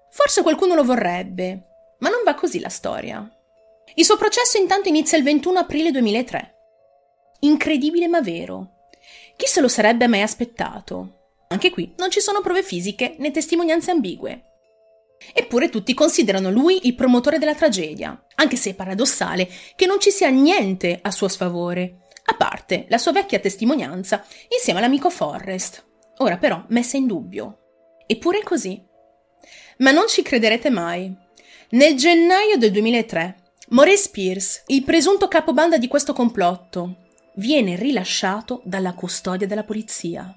Forse 0.10 0.42
qualcuno 0.42 0.76
lo 0.76 0.84
vorrebbe, 0.84 1.68
ma 2.00 2.10
non 2.10 2.22
va 2.26 2.34
così 2.34 2.60
la 2.60 2.70
storia. 2.70 3.26
Il 3.96 4.04
suo 4.04 4.18
processo 4.18 4.58
intanto 4.58 4.90
inizia 4.90 5.18
il 5.18 5.24
21 5.24 5.60
aprile 5.60 5.92
2003. 5.92 6.56
Incredibile 7.42 8.08
ma 8.08 8.22
vero. 8.22 8.73
Chi 9.36 9.48
se 9.48 9.62
lo 9.62 9.68
sarebbe 9.68 10.08
mai 10.08 10.22
aspettato? 10.22 11.20
Anche 11.50 11.70
qui 11.70 11.94
non 11.98 12.10
ci 12.10 12.20
sono 12.20 12.42
prove 12.42 12.64
fisiche 12.64 13.16
né 13.20 13.32
testimonianze 13.32 13.92
ambigue. 13.92 14.46
Eppure 15.34 15.70
tutti 15.70 15.94
considerano 15.94 16.50
lui 16.50 16.88
il 16.88 16.96
promotore 16.96 17.38
della 17.38 17.56
tragedia, 17.56 18.26
anche 18.36 18.56
se 18.56 18.72
è 18.72 18.74
paradossale 18.74 19.48
che 19.76 19.86
non 19.86 20.00
ci 20.00 20.12
sia 20.12 20.30
niente 20.30 21.00
a 21.02 21.12
suo 21.12 21.28
sfavore, 21.28 22.04
a 22.26 22.36
parte 22.36 22.86
la 22.90 22.98
sua 22.98 23.12
vecchia 23.12 23.40
testimonianza 23.40 24.26
insieme 24.50 24.80
all'amico 24.80 25.10
Forrest, 25.10 25.86
ora 26.18 26.38
però 26.38 26.64
messa 26.70 26.98
in 26.98 27.08
dubbio. 27.08 27.60
Eppure 28.06 28.40
è 28.40 28.44
così. 28.44 28.82
Ma 29.78 29.92
non 29.92 30.08
ci 30.08 30.22
crederete 30.22 30.70
mai. 30.70 31.14
Nel 31.72 31.96
gennaio 31.96 32.58
del 32.58 32.72
2003, 32.72 33.38
Maurice 33.70 34.10
Pierce, 34.12 34.64
il 34.68 34.84
presunto 34.84 35.28
capobanda 35.28 35.78
di 35.78 35.88
questo 35.88 36.14
complotto, 36.14 37.03
viene 37.36 37.76
rilasciato 37.76 38.62
dalla 38.66 38.94
custodia 38.94 39.48
della 39.48 39.64
polizia. 39.64 40.34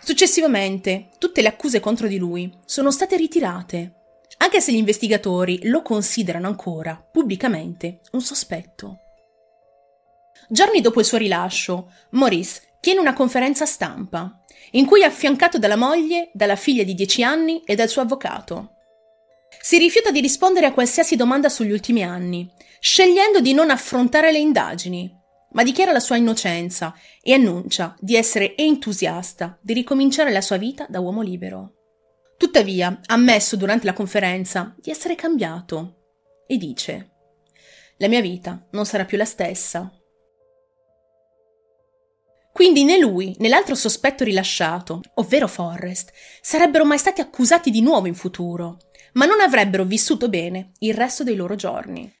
Successivamente, 0.00 1.08
tutte 1.18 1.40
le 1.40 1.48
accuse 1.48 1.80
contro 1.80 2.08
di 2.08 2.18
lui 2.18 2.52
sono 2.64 2.90
state 2.90 3.16
ritirate, 3.16 3.94
anche 4.38 4.60
se 4.60 4.72
gli 4.72 4.76
investigatori 4.76 5.66
lo 5.68 5.82
considerano 5.82 6.46
ancora, 6.46 6.96
pubblicamente, 7.10 8.00
un 8.12 8.20
sospetto. 8.20 8.98
Giorni 10.48 10.80
dopo 10.80 11.00
il 11.00 11.06
suo 11.06 11.18
rilascio, 11.18 11.90
Maurice 12.10 12.76
tiene 12.80 13.00
una 13.00 13.14
conferenza 13.14 13.64
stampa 13.64 14.40
in 14.72 14.86
cui 14.86 15.02
è 15.02 15.04
affiancato 15.04 15.58
dalla 15.58 15.76
moglie, 15.76 16.30
dalla 16.34 16.56
figlia 16.56 16.82
di 16.82 16.94
10 16.94 17.22
anni 17.22 17.62
e 17.64 17.74
dal 17.74 17.88
suo 17.88 18.02
avvocato. 18.02 18.72
Si 19.60 19.78
rifiuta 19.78 20.10
di 20.10 20.20
rispondere 20.20 20.66
a 20.66 20.72
qualsiasi 20.72 21.16
domanda 21.16 21.48
sugli 21.48 21.70
ultimi 21.70 22.02
anni, 22.02 22.50
scegliendo 22.80 23.40
di 23.40 23.54
non 23.54 23.70
affrontare 23.70 24.32
le 24.32 24.38
indagini, 24.38 25.22
ma 25.54 25.62
dichiara 25.62 25.92
la 25.92 26.00
sua 26.00 26.16
innocenza 26.16 26.94
e 27.20 27.32
annuncia 27.32 27.96
di 27.98 28.14
essere 28.14 28.56
entusiasta 28.56 29.58
di 29.60 29.72
ricominciare 29.72 30.30
la 30.30 30.40
sua 30.40 30.56
vita 30.56 30.86
da 30.88 31.00
uomo 31.00 31.22
libero. 31.22 31.72
Tuttavia, 32.36 33.00
ha 33.06 33.14
ammesso 33.14 33.56
durante 33.56 33.86
la 33.86 33.92
conferenza 33.92 34.74
di 34.78 34.90
essere 34.90 35.14
cambiato 35.14 36.42
e 36.46 36.56
dice: 36.56 37.12
La 37.98 38.08
mia 38.08 38.20
vita 38.20 38.66
non 38.72 38.84
sarà 38.86 39.04
più 39.04 39.16
la 39.16 39.24
stessa. 39.24 39.90
Quindi 42.52 42.84
né 42.84 42.98
lui 42.98 43.34
né 43.38 43.48
l'altro 43.48 43.74
sospetto 43.74 44.22
rilasciato, 44.22 45.00
ovvero 45.14 45.48
Forrest, 45.48 46.12
sarebbero 46.40 46.84
mai 46.84 46.98
stati 46.98 47.20
accusati 47.20 47.70
di 47.70 47.80
nuovo 47.80 48.06
in 48.06 48.14
futuro, 48.14 48.78
ma 49.14 49.26
non 49.26 49.40
avrebbero 49.40 49.84
vissuto 49.84 50.28
bene 50.28 50.72
il 50.78 50.94
resto 50.94 51.24
dei 51.24 51.34
loro 51.34 51.56
giorni. 51.56 52.12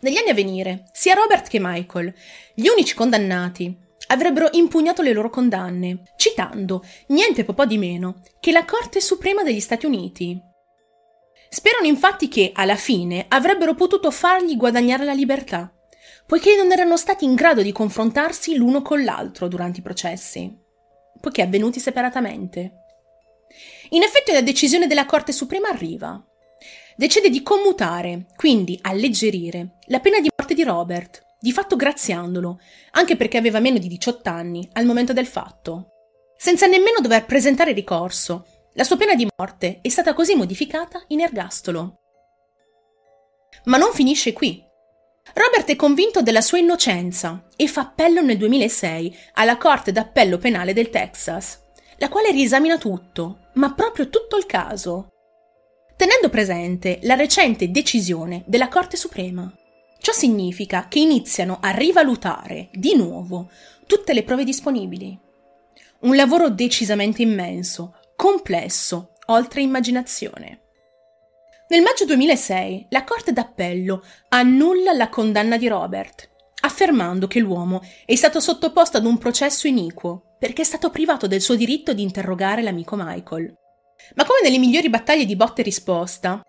Negli 0.00 0.16
anni 0.16 0.30
a 0.30 0.34
venire, 0.34 0.84
sia 0.92 1.14
Robert 1.14 1.48
che 1.48 1.58
Michael, 1.60 2.14
gli 2.54 2.68
unici 2.68 2.94
condannati, 2.94 3.76
avrebbero 4.08 4.48
impugnato 4.52 5.02
le 5.02 5.12
loro 5.12 5.28
condanne, 5.28 6.02
citando 6.16 6.84
niente 7.08 7.44
po' 7.44 7.66
di 7.66 7.78
meno 7.78 8.20
che 8.38 8.52
la 8.52 8.64
Corte 8.64 9.00
Suprema 9.00 9.42
degli 9.42 9.60
Stati 9.60 9.86
Uniti. 9.86 10.40
Sperano 11.48 11.86
infatti 11.86 12.28
che, 12.28 12.52
alla 12.54 12.76
fine, 12.76 13.26
avrebbero 13.28 13.74
potuto 13.74 14.10
fargli 14.10 14.56
guadagnare 14.56 15.04
la 15.04 15.14
libertà, 15.14 15.72
poiché 16.26 16.54
non 16.56 16.70
erano 16.70 16.96
stati 16.96 17.24
in 17.24 17.34
grado 17.34 17.62
di 17.62 17.72
confrontarsi 17.72 18.54
l'uno 18.54 18.82
con 18.82 19.02
l'altro 19.02 19.48
durante 19.48 19.80
i 19.80 19.82
processi, 19.82 20.54
poiché 21.20 21.42
avvenuti 21.42 21.80
separatamente. 21.80 22.72
In 23.90 24.02
effetti 24.02 24.30
una 24.30 24.42
decisione 24.42 24.86
della 24.86 25.06
Corte 25.06 25.32
Suprema 25.32 25.68
arriva. 25.68 26.22
Decide 26.98 27.30
di 27.30 27.44
commutare, 27.44 28.26
quindi 28.34 28.76
alleggerire, 28.82 29.76
la 29.86 30.00
pena 30.00 30.18
di 30.18 30.28
morte 30.36 30.52
di 30.52 30.64
Robert, 30.64 31.24
di 31.38 31.52
fatto 31.52 31.76
graziandolo, 31.76 32.58
anche 32.90 33.14
perché 33.14 33.38
aveva 33.38 33.60
meno 33.60 33.78
di 33.78 33.86
18 33.86 34.28
anni 34.28 34.68
al 34.72 34.84
momento 34.84 35.12
del 35.12 35.28
fatto. 35.28 35.90
Senza 36.36 36.66
nemmeno 36.66 36.98
dover 37.00 37.24
presentare 37.24 37.70
ricorso, 37.70 38.46
la 38.72 38.82
sua 38.82 38.96
pena 38.96 39.14
di 39.14 39.28
morte 39.36 39.78
è 39.80 39.88
stata 39.88 40.12
così 40.12 40.34
modificata 40.34 41.04
in 41.08 41.20
ergastolo. 41.20 42.00
Ma 43.66 43.76
non 43.76 43.92
finisce 43.92 44.32
qui. 44.32 44.60
Robert 45.34 45.70
è 45.70 45.76
convinto 45.76 46.20
della 46.20 46.40
sua 46.40 46.58
innocenza 46.58 47.46
e 47.54 47.68
fa 47.68 47.82
appello 47.82 48.22
nel 48.22 48.38
2006 48.38 49.16
alla 49.34 49.56
Corte 49.56 49.92
d'Appello 49.92 50.38
Penale 50.38 50.72
del 50.72 50.90
Texas, 50.90 51.60
la 51.98 52.08
quale 52.08 52.32
riesamina 52.32 52.76
tutto, 52.76 53.50
ma 53.54 53.72
proprio 53.72 54.08
tutto 54.08 54.36
il 54.36 54.46
caso, 54.46 55.10
tenendo 55.98 56.28
presente 56.28 57.00
la 57.02 57.16
recente 57.16 57.72
decisione 57.72 58.44
della 58.46 58.68
Corte 58.68 58.96
Suprema. 58.96 59.52
Ciò 59.98 60.12
significa 60.12 60.86
che 60.86 61.00
iniziano 61.00 61.58
a 61.60 61.70
rivalutare 61.70 62.68
di 62.72 62.94
nuovo 62.94 63.50
tutte 63.84 64.12
le 64.12 64.22
prove 64.22 64.44
disponibili. 64.44 65.18
Un 66.02 66.14
lavoro 66.14 66.50
decisamente 66.50 67.22
immenso, 67.22 67.96
complesso, 68.14 69.14
oltre 69.26 69.60
immaginazione. 69.60 70.60
Nel 71.66 71.82
maggio 71.82 72.04
2006 72.04 72.86
la 72.90 73.02
Corte 73.02 73.32
d'Appello 73.32 74.04
annulla 74.28 74.92
la 74.92 75.08
condanna 75.08 75.56
di 75.56 75.66
Robert, 75.66 76.30
affermando 76.60 77.26
che 77.26 77.40
l'uomo 77.40 77.82
è 78.06 78.14
stato 78.14 78.38
sottoposto 78.38 78.98
ad 78.98 79.04
un 79.04 79.18
processo 79.18 79.66
iniquo 79.66 80.36
perché 80.38 80.62
è 80.62 80.64
stato 80.64 80.90
privato 80.90 81.26
del 81.26 81.40
suo 81.40 81.56
diritto 81.56 81.92
di 81.92 82.02
interrogare 82.02 82.62
l'amico 82.62 82.94
Michael. 82.96 83.52
Ma 84.14 84.24
come 84.24 84.40
nelle 84.42 84.58
migliori 84.58 84.88
battaglie 84.88 85.24
di 85.24 85.36
botte 85.36 85.60
e 85.60 85.64
risposta, 85.64 86.42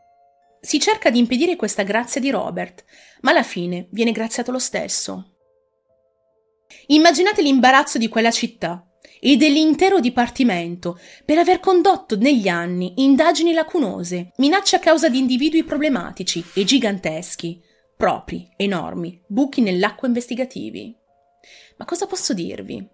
si 0.62 0.80
cerca 0.80 1.10
di 1.10 1.20
impedire 1.20 1.56
questa 1.56 1.84
grazia 1.84 2.20
di 2.20 2.30
Robert, 2.30 2.84
ma 3.22 3.32
alla 3.32 3.44
fine 3.44 3.88
viene 3.92 4.12
graziato 4.12 4.52
lo 4.52 4.60
stesso. 4.60 5.36
Immaginate 6.88 7.42
l'imbarazzo 7.42 7.98
di 7.98 8.08
quella 8.08 8.32
città 8.32 8.84
e 9.20 9.36
dell'intero 9.36 10.00
dipartimento 10.00 11.00
per 11.26 11.38
aver 11.38 11.60
condotto 11.60 12.16
negli 12.16 12.48
anni 12.48 12.94
indagini 12.98 13.54
lacunose, 13.54 14.32
minacce 14.38 14.76
a 14.78 14.80
causa 14.80 15.10
di 15.10 15.18
individui 15.18 15.64
problematici 15.64 16.44
e 16.54 16.64
giganteschi, 16.64 17.62
propri, 17.96 18.50
enormi, 18.56 19.22
buchi 19.28 19.62
nell'acqua 19.62 20.08
investigativi. 20.08 20.96
Ma 21.78 21.86
cosa 21.86 22.06
posso 22.06 22.34
dirvi? 22.34 22.88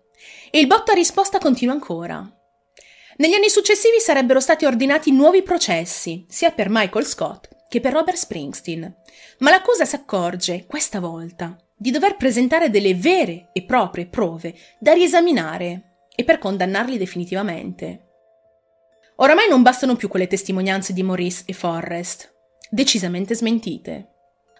E 0.49 0.59
il 0.59 0.67
botto 0.67 0.91
a 0.91 0.95
risposta 0.95 1.37
continua 1.37 1.73
ancora. 1.73 2.27
Negli 3.17 3.33
anni 3.33 3.49
successivi 3.49 3.99
sarebbero 3.99 4.39
stati 4.39 4.65
ordinati 4.65 5.11
nuovi 5.11 5.41
processi, 5.41 6.25
sia 6.27 6.51
per 6.51 6.67
Michael 6.69 7.05
Scott 7.05 7.47
che 7.69 7.79
per 7.79 7.93
Robert 7.93 8.17
Springsteen, 8.17 8.95
ma 9.39 9.49
l'accusa 9.49 9.85
si 9.85 9.95
accorge, 9.95 10.65
questa 10.65 10.99
volta, 10.99 11.57
di 11.75 11.91
dover 11.91 12.15
presentare 12.15 12.69
delle 12.69 12.93
vere 12.93 13.49
e 13.53 13.63
proprie 13.63 14.07
prove 14.07 14.55
da 14.79 14.93
riesaminare 14.93 16.07
e 16.15 16.23
per 16.23 16.39
condannarli 16.39 16.97
definitivamente. 16.97 18.01
Oramai 19.17 19.47
non 19.49 19.61
bastano 19.61 19.95
più 19.95 20.07
quelle 20.07 20.27
testimonianze 20.27 20.93
di 20.93 21.03
Maurice 21.03 21.43
e 21.45 21.53
Forrest, 21.53 22.33
decisamente 22.69 23.33
smentite. 23.33 24.09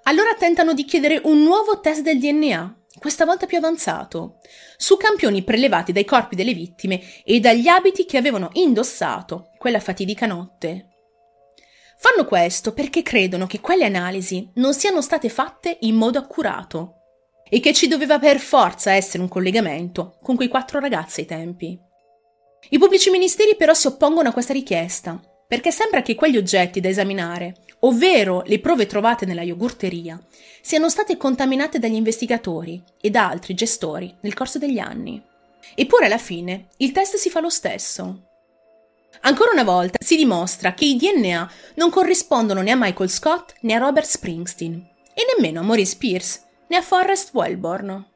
Allora 0.04 0.34
tentano 0.36 0.74
di 0.74 0.86
chiedere 0.86 1.22
un 1.24 1.42
nuovo 1.42 1.80
test 1.80 2.02
del 2.02 2.20
DNA, 2.20 2.85
questa 3.00 3.26
volta 3.26 3.46
più 3.46 3.58
avanzato, 3.58 4.40
su 4.78 4.98
campioni 4.98 5.44
prelevati 5.44 5.92
dai 5.92 6.06
corpi 6.06 6.36
delle 6.36 6.54
vittime 6.54 7.02
e 7.24 7.40
dagli 7.40 7.68
abiti 7.68 8.06
che 8.06 8.18
avevano 8.18 8.50
indossato 8.54 9.52
quella 9.58 9.80
fatidica 9.80 10.26
notte. 10.26 10.90
Fanno 11.98 12.26
questo 12.26 12.74
perché 12.74 13.02
credono 13.02 13.48
che 13.48 13.60
quelle 13.60 13.86
analisi 13.86 14.50
non 14.56 14.74
siano 14.74 15.02
state 15.02 15.30
fatte 15.30 15.78
in 15.82 15.96
modo 15.96 16.20
accurato 16.20 16.96
e 17.50 17.60
che 17.60 17.74
ci 17.74 17.88
doveva 17.88 18.20
per 18.20 18.40
forza 18.40 18.92
essere 18.92 19.24
un 19.24 19.30
collegamento 19.30 20.18
con 20.22 20.36
quei 20.36 20.48
quattro 20.48 20.80
ragazzi 20.80 21.22
ai 21.22 21.26
tempi. 21.26 21.80
I 22.70 22.78
pubblici 22.80 23.10
ministeri 23.10 23.56
però 23.56 23.74
si 23.74 23.88
oppongono 23.88 24.30
a 24.30 24.34
questa 24.34 24.54
richiesta, 24.54 25.20
perché 25.48 25.72
sembra 25.72 26.02
che 26.02 26.16
quegli 26.16 26.38
oggetti 26.38 26.80
da 26.80 26.90
esaminare, 26.90 27.65
ovvero 27.86 28.44
le 28.46 28.60
prove 28.60 28.86
trovate 28.86 29.26
nella 29.26 29.44
yogurteria, 29.44 30.20
siano 30.62 30.90
state 30.90 31.18
contaminate 31.18 31.80
dagli 31.80 31.96
investigatori 31.96 32.82
e 33.00 33.10
da 33.10 33.30
altri 33.30 33.54
gestori 33.54 34.16
nel 34.22 34.34
corso 34.34 34.58
degli 34.58 34.80
anni. 34.80 35.22
Eppure 35.76 36.06
alla 36.06 36.18
fine 36.18 36.68
il 36.78 36.92
test 36.92 37.16
si 37.16 37.30
fa 37.30 37.40
lo 37.40 37.50
stesso. 37.50 38.22
Ancora 39.22 39.52
una 39.52 39.64
volta 39.64 39.98
si 40.02 40.16
dimostra 40.16 40.74
che 40.74 40.86
i 40.86 40.98
DNA 40.98 41.52
non 41.76 41.90
corrispondono 41.90 42.62
né 42.62 42.72
a 42.72 42.76
Michael 42.76 43.10
Scott 43.10 43.56
né 43.62 43.74
a 43.74 43.80
Robert 43.80 44.08
Springsteen 44.08 44.74
e 45.14 45.24
nemmeno 45.36 45.62
a 45.62 45.64
Maurice 45.64 45.96
Pierce 45.98 46.42
né 46.68 46.78
a 46.78 46.82
Forrest 46.82 47.34
Wellborn. 47.34 48.14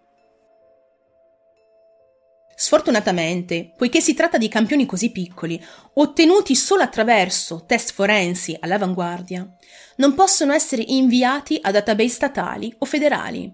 Sfortunatamente, 2.70 3.74
poiché 3.76 4.00
si 4.00 4.14
tratta 4.14 4.38
di 4.38 4.48
campioni 4.48 4.86
così 4.86 5.10
piccoli, 5.12 5.60
ottenuti 5.96 6.54
solo 6.54 6.84
attraverso 6.84 7.64
test 7.66 7.94
forensi 7.94 8.56
all'avanguardia, 8.60 9.58
non 9.96 10.14
possono 10.14 10.54
essere 10.54 10.84
inviati 10.86 11.58
a 11.60 11.72
database 11.72 12.10
statali 12.10 12.72
o 12.78 12.86
federali, 12.86 13.52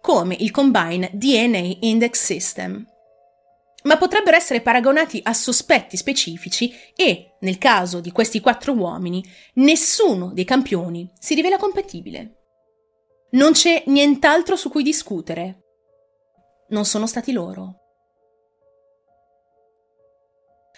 come 0.00 0.34
il 0.36 0.50
Combine 0.50 1.10
DNA 1.12 1.76
Index 1.78 2.24
System, 2.24 2.84
ma 3.84 3.96
potrebbero 3.96 4.36
essere 4.36 4.62
paragonati 4.62 5.20
a 5.22 5.32
sospetti 5.32 5.96
specifici 5.96 6.74
e, 6.96 7.36
nel 7.42 7.56
caso 7.56 8.00
di 8.00 8.10
questi 8.10 8.40
quattro 8.40 8.72
uomini, 8.72 9.24
nessuno 9.54 10.32
dei 10.32 10.44
campioni 10.44 11.08
si 11.20 11.34
rivela 11.34 11.56
compatibile. 11.56 12.38
Non 13.30 13.52
c'è 13.52 13.84
nient'altro 13.86 14.56
su 14.56 14.70
cui 14.70 14.82
discutere. 14.82 15.66
Non 16.70 16.84
sono 16.84 17.06
stati 17.06 17.30
loro. 17.30 17.79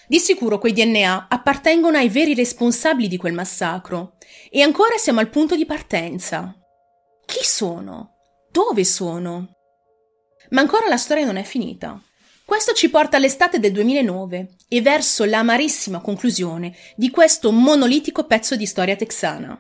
Di 0.09 0.19
sicuro 0.19 0.59
quei 0.59 0.73
DNA 0.73 1.27
appartengono 1.29 1.97
ai 1.97 2.09
veri 2.09 2.35
responsabili 2.35 3.09
di 3.09 3.17
quel 3.17 3.33
massacro 3.33 4.17
e 4.51 4.63
ancora 4.63 4.97
siamo 4.97 5.21
al 5.21 5.31
punto 5.31 5.57
di 5.57 5.65
partenza. 5.65 6.55
Chi 7.25 7.45
sono? 7.45 8.17
Dove 8.51 8.85
sono? 8.85 9.57
Ma 10.51 10.61
ancora 10.61 10.89
la 10.89 10.97
storia 10.97 11.25
non 11.25 11.37
è 11.37 11.43
finita. 11.43 12.01
Questo 12.45 12.73
ci 12.73 12.91
porta 12.91 13.17
all'estate 13.17 13.61
del 13.61 13.73
2009 13.73 14.57
e 14.69 14.83
verso 14.83 15.25
l'amarissima 15.25 16.01
conclusione 16.01 16.77
di 16.97 17.09
questo 17.09 17.51
monolitico 17.53 18.27
pezzo 18.27 18.57
di 18.57 18.67
storia 18.67 18.97
texana. 18.97 19.59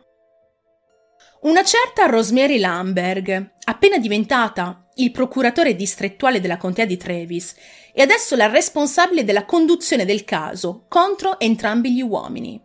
Una 1.42 1.64
certa 1.64 2.06
Rosemary 2.06 2.58
Lamberg, 2.58 3.54
appena 3.64 3.98
diventata 3.98 4.81
il 4.96 5.10
procuratore 5.10 5.74
distrettuale 5.74 6.40
della 6.40 6.56
contea 6.56 6.84
di 6.84 6.96
Trevis, 6.96 7.54
è 7.92 8.02
adesso 8.02 8.36
la 8.36 8.48
responsabile 8.48 9.24
della 9.24 9.44
conduzione 9.44 10.04
del 10.04 10.24
caso 10.24 10.84
contro 10.88 11.38
entrambi 11.38 11.94
gli 11.94 12.02
uomini. 12.02 12.60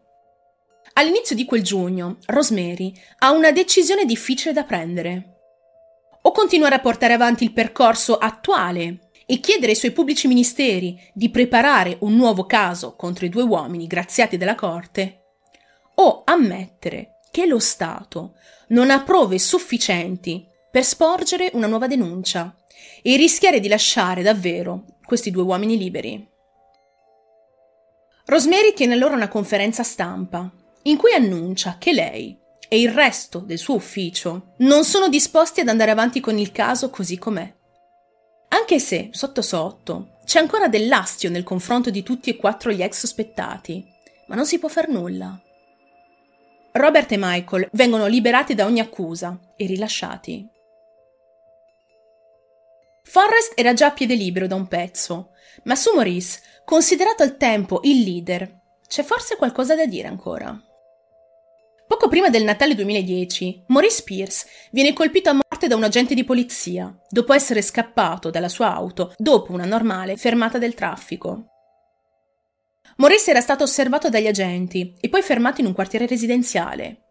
All'inizio 0.93 1.35
di 1.35 1.45
quel 1.45 1.61
giugno, 1.61 2.17
Rosemary 2.25 2.93
ha 3.19 3.31
una 3.31 3.51
decisione 3.51 4.05
difficile 4.05 4.53
da 4.53 4.63
prendere. 4.63 5.35
O 6.23 6.31
continuare 6.31 6.75
a 6.75 6.79
portare 6.79 7.13
avanti 7.13 7.43
il 7.43 7.53
percorso 7.53 8.17
attuale 8.17 9.09
e 9.25 9.39
chiedere 9.39 9.73
ai 9.73 9.77
suoi 9.77 9.91
pubblici 9.91 10.27
ministeri 10.27 10.99
di 11.13 11.29
preparare 11.29 11.97
un 12.01 12.15
nuovo 12.15 12.45
caso 12.45 12.95
contro 12.95 13.25
i 13.25 13.29
due 13.29 13.43
uomini 13.43 13.85
graziati 13.85 14.37
della 14.37 14.55
Corte, 14.55 15.21
o 15.95 16.23
ammettere 16.25 17.19
che 17.31 17.45
lo 17.45 17.59
Stato 17.59 18.35
non 18.69 18.89
ha 18.89 19.03
prove 19.03 19.37
sufficienti 19.37 20.45
per 20.69 20.83
sporgere 20.83 21.49
una 21.53 21.67
nuova 21.67 21.87
denuncia 21.87 22.55
e 23.01 23.15
rischiare 23.15 23.59
di 23.59 23.67
lasciare 23.67 24.21
davvero 24.21 24.83
questi 25.05 25.31
due 25.31 25.43
uomini 25.43 25.77
liberi. 25.77 26.27
Rosemary 28.25 28.73
tiene 28.73 28.93
allora 28.93 29.15
una 29.15 29.29
conferenza 29.29 29.83
stampa 29.83 30.51
in 30.83 30.97
cui 30.97 31.13
annuncia 31.13 31.77
che 31.79 31.93
lei 31.93 32.37
e 32.67 32.81
il 32.81 32.91
resto 32.91 33.39
del 33.39 33.57
suo 33.57 33.75
ufficio 33.75 34.53
non 34.57 34.83
sono 34.83 35.07
disposti 35.07 35.61
ad 35.61 35.69
andare 35.69 35.91
avanti 35.91 36.19
con 36.19 36.37
il 36.37 36.51
caso 36.51 36.89
così 36.89 37.17
com'è. 37.17 37.55
Anche 38.49 38.79
se, 38.79 39.09
sotto 39.11 39.41
sotto, 39.41 40.17
c'è 40.25 40.39
ancora 40.39 40.67
dell'astio 40.67 41.29
nel 41.29 41.43
confronto 41.43 41.89
di 41.89 42.03
tutti 42.03 42.29
e 42.29 42.35
quattro 42.35 42.71
gli 42.71 42.81
ex 42.81 42.99
sospettati, 42.99 43.85
ma 44.27 44.35
non 44.35 44.45
si 44.45 44.59
può 44.59 44.67
far 44.67 44.89
nulla. 44.89 45.39
Robert 46.73 47.11
e 47.11 47.17
Michael 47.17 47.69
vengono 47.71 48.07
liberati 48.07 48.53
da 48.53 48.65
ogni 48.65 48.81
accusa 48.81 49.37
e 49.55 49.65
rilasciati. 49.65 50.47
Forrest 53.09 53.53
era 53.55 53.73
già 53.73 53.87
a 53.87 53.91
piede 53.91 54.15
libero 54.15 54.47
da 54.47 54.55
un 54.55 54.67
pezzo, 54.67 55.29
ma 55.63 55.75
su 55.75 55.93
Maurice, 55.95 56.41
considerato 56.65 57.23
al 57.23 57.37
tempo 57.37 57.79
il 57.83 58.03
leader, 58.03 58.59
c'è 58.85 59.01
forse 59.01 59.37
qualcosa 59.37 59.75
da 59.75 59.85
dire 59.85 60.09
ancora. 60.09 60.61
Poco 61.87 62.09
prima 62.09 62.29
del 62.29 62.43
Natale 62.43 62.75
2010, 62.75 63.63
Maurice 63.67 64.03
Pierce 64.03 64.45
viene 64.71 64.91
colpito 64.91 65.29
a 65.29 65.33
morte 65.33 65.67
da 65.67 65.77
un 65.77 65.85
agente 65.85 66.13
di 66.13 66.25
polizia, 66.25 66.93
dopo 67.09 67.31
essere 67.31 67.61
scappato 67.61 68.29
dalla 68.29 68.49
sua 68.49 68.73
auto 68.73 69.13
dopo 69.17 69.53
una 69.53 69.65
normale 69.65 70.17
fermata 70.17 70.57
del 70.57 70.73
traffico. 70.73 71.45
Maurice 72.97 73.31
era 73.31 73.39
stato 73.39 73.63
osservato 73.63 74.09
dagli 74.09 74.27
agenti 74.27 74.97
e 74.99 75.07
poi 75.07 75.21
fermato 75.21 75.61
in 75.61 75.67
un 75.67 75.73
quartiere 75.73 76.07
residenziale. 76.07 77.03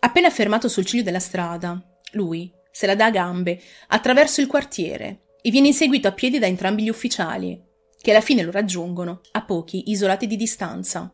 Appena 0.00 0.30
fermato 0.30 0.66
sul 0.68 0.86
ciglio 0.86 1.02
della 1.02 1.20
strada, 1.20 1.78
lui 2.12 2.50
se 2.80 2.86
la 2.86 2.94
dà 2.94 3.06
a 3.06 3.10
gambe 3.10 3.60
attraverso 3.88 4.40
il 4.40 4.46
quartiere 4.46 5.34
e 5.42 5.50
viene 5.50 5.66
inseguito 5.66 6.08
a 6.08 6.12
piedi 6.12 6.38
da 6.38 6.46
entrambi 6.46 6.82
gli 6.82 6.88
ufficiali, 6.88 7.62
che 8.00 8.10
alla 8.10 8.22
fine 8.22 8.42
lo 8.42 8.50
raggiungono 8.50 9.20
a 9.32 9.44
pochi 9.44 9.90
isolati 9.90 10.26
di 10.26 10.34
distanza. 10.34 11.12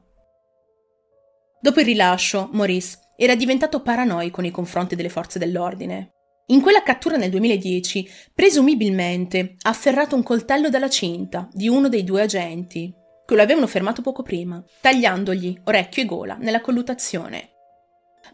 Dopo 1.60 1.80
il 1.80 1.86
rilascio, 1.86 2.50
Maurice 2.52 2.98
era 3.16 3.34
diventato 3.34 3.82
paranoico 3.82 4.40
nei 4.40 4.52
confronti 4.52 4.94
delle 4.94 5.08
forze 5.08 5.40
dell'ordine. 5.40 6.12
In 6.48 6.60
quella 6.60 6.84
cattura 6.84 7.16
nel 7.16 7.30
2010, 7.30 8.08
presumibilmente 8.32 9.56
ha 9.62 9.70
afferrato 9.70 10.14
un 10.14 10.22
coltello 10.22 10.68
dalla 10.70 10.88
cinta 10.88 11.48
di 11.50 11.66
uno 11.66 11.88
dei 11.88 12.04
due 12.04 12.22
agenti, 12.22 12.94
che 13.26 13.34
lo 13.34 13.42
avevano 13.42 13.66
fermato 13.66 14.02
poco 14.02 14.22
prima, 14.22 14.62
tagliandogli 14.80 15.62
orecchio 15.64 16.04
e 16.04 16.06
gola 16.06 16.36
nella 16.36 16.60
colluttazione. 16.60 17.50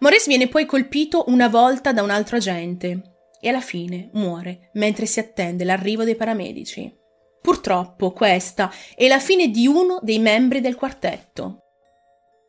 Maurice 0.00 0.28
viene 0.28 0.48
poi 0.48 0.66
colpito 0.66 1.24
una 1.28 1.48
volta 1.48 1.94
da 1.94 2.02
un 2.02 2.10
altro 2.10 2.36
agente 2.36 3.11
e 3.44 3.48
alla 3.48 3.60
fine 3.60 4.08
muore 4.12 4.70
mentre 4.74 5.04
si 5.04 5.18
attende 5.18 5.64
l'arrivo 5.64 6.04
dei 6.04 6.14
paramedici. 6.14 6.96
Purtroppo 7.40 8.12
questa 8.12 8.72
è 8.94 9.08
la 9.08 9.18
fine 9.18 9.48
di 9.48 9.66
uno 9.66 9.98
dei 10.00 10.20
membri 10.20 10.60
del 10.60 10.76
quartetto. 10.76 11.58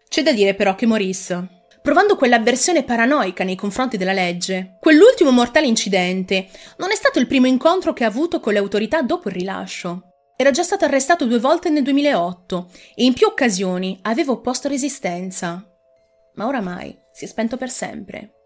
C'è 0.07 0.21
da 0.21 0.31
dire 0.31 0.53
però 0.53 0.75
che 0.75 0.85
Maurice, 0.85 1.65
provando 1.81 2.15
quell'avversione 2.15 2.83
paranoica 2.83 3.43
nei 3.43 3.55
confronti 3.55 3.97
della 3.97 4.13
legge, 4.13 4.77
quell'ultimo 4.79 5.31
mortale 5.31 5.65
incidente 5.65 6.47
non 6.77 6.91
è 6.91 6.95
stato 6.95 7.17
il 7.17 7.25
primo 7.25 7.47
incontro 7.47 7.91
che 7.91 8.03
ha 8.03 8.07
avuto 8.07 8.39
con 8.39 8.53
le 8.53 8.59
autorità 8.59 9.01
dopo 9.01 9.29
il 9.29 9.35
rilascio. 9.35 10.09
Era 10.35 10.51
già 10.51 10.61
stato 10.61 10.85
arrestato 10.85 11.25
due 11.25 11.39
volte 11.39 11.71
nel 11.71 11.81
2008 11.81 12.69
e 12.93 13.03
in 13.03 13.13
più 13.13 13.25
occasioni 13.25 13.97
aveva 14.03 14.31
opposto 14.31 14.67
resistenza. 14.67 15.67
Ma 16.35 16.45
oramai 16.45 16.95
si 17.11 17.25
è 17.25 17.27
spento 17.27 17.57
per 17.57 17.71
sempre. 17.71 18.42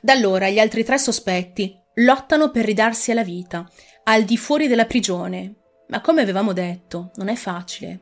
Da 0.00 0.12
allora 0.12 0.48
gli 0.48 0.58
altri 0.58 0.84
tre 0.84 0.98
sospetti 0.98 1.78
lottano 1.94 2.50
per 2.50 2.64
ridarsi 2.64 3.10
alla 3.10 3.24
vita, 3.24 3.68
al 4.04 4.24
di 4.24 4.36
fuori 4.36 4.66
della 4.66 4.86
prigione, 4.86 5.56
ma 5.88 6.00
come 6.00 6.22
avevamo 6.22 6.52
detto, 6.52 7.10
non 7.16 7.28
è 7.28 7.34
facile. 7.34 8.00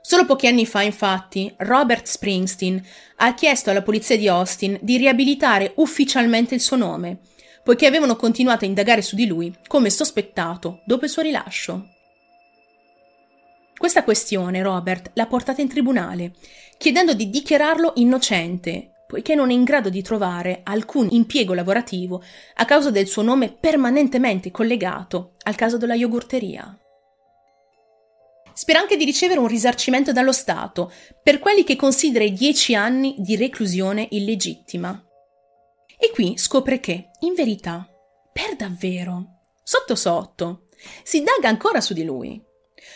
Solo 0.00 0.24
pochi 0.24 0.46
anni 0.46 0.66
fa, 0.66 0.82
infatti, 0.82 1.54
Robert 1.58 2.06
Springsteen 2.06 2.82
ha 3.16 3.34
chiesto 3.34 3.70
alla 3.70 3.82
polizia 3.82 4.16
di 4.16 4.26
Austin 4.26 4.78
di 4.80 4.96
riabilitare 4.96 5.72
ufficialmente 5.76 6.54
il 6.54 6.60
suo 6.60 6.76
nome, 6.76 7.20
poiché 7.62 7.86
avevano 7.86 8.16
continuato 8.16 8.64
a 8.64 8.68
indagare 8.68 9.02
su 9.02 9.14
di 9.14 9.26
lui 9.26 9.54
come 9.66 9.90
sospettato 9.90 10.80
dopo 10.86 11.04
il 11.04 11.10
suo 11.10 11.22
rilascio. 11.22 11.88
Questa 13.76 14.02
questione 14.02 14.62
Robert 14.62 15.10
l'ha 15.14 15.26
portata 15.26 15.60
in 15.60 15.68
tribunale, 15.68 16.32
chiedendo 16.78 17.12
di 17.12 17.28
dichiararlo 17.28 17.92
innocente, 17.96 18.97
poiché 19.08 19.34
non 19.34 19.50
è 19.50 19.54
in 19.54 19.64
grado 19.64 19.88
di 19.88 20.02
trovare 20.02 20.60
alcun 20.64 21.08
impiego 21.10 21.54
lavorativo 21.54 22.22
a 22.56 22.66
causa 22.66 22.90
del 22.90 23.08
suo 23.08 23.22
nome 23.22 23.50
permanentemente 23.50 24.50
collegato 24.50 25.32
al 25.44 25.54
caso 25.54 25.78
della 25.78 25.94
yogurteria. 25.94 26.78
Spera 28.52 28.80
anche 28.80 28.96
di 28.96 29.06
ricevere 29.06 29.40
un 29.40 29.46
risarcimento 29.46 30.12
dallo 30.12 30.32
Stato 30.32 30.92
per 31.22 31.38
quelli 31.38 31.64
che 31.64 31.74
considera 31.74 32.24
i 32.24 32.34
dieci 32.34 32.74
anni 32.74 33.14
di 33.16 33.34
reclusione 33.36 34.08
illegittima. 34.10 35.02
E 35.98 36.10
qui 36.12 36.36
scopre 36.36 36.78
che, 36.78 37.10
in 37.20 37.32
verità, 37.32 37.88
per 38.30 38.56
davvero, 38.56 39.38
sotto 39.62 39.94
sotto, 39.94 40.66
si 41.02 41.16
indaga 41.16 41.48
ancora 41.48 41.80
su 41.80 41.94
di 41.94 42.04
lui. 42.04 42.40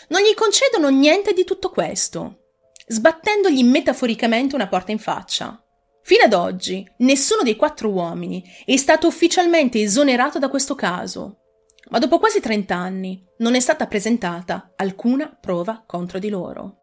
Non 0.09 0.21
gli 0.21 0.35
concedono 0.35 0.91
niente 0.91 1.33
di 1.33 1.45
tutto 1.45 1.71
questo, 1.71 2.49
sbattendogli 2.87 3.65
metaforicamente 3.65 4.55
una 4.55 4.69
porta 4.69 4.93
in 4.93 4.99
faccia. 4.99 5.59
Fino 6.03 6.25
ad 6.25 6.33
oggi 6.33 6.89
nessuno 6.99 7.43
dei 7.43 7.57
quattro 7.57 7.89
uomini 7.89 8.43
è 8.65 8.77
stato 8.77 9.07
ufficialmente 9.07 9.81
esonerato 9.81 10.39
da 10.39 10.49
questo 10.49 10.75
caso, 10.75 11.39
ma 11.91 11.99
dopo 11.99 12.19
quasi 12.19 12.41
30 12.41 12.75
anni 12.75 13.25
non 13.39 13.55
è 13.55 13.61
stata 13.61 13.87
presentata 13.87 14.73
alcuna 14.77 15.37
prova 15.41 15.85
contro 15.87 16.19
di 16.19 16.29
loro. 16.29 16.79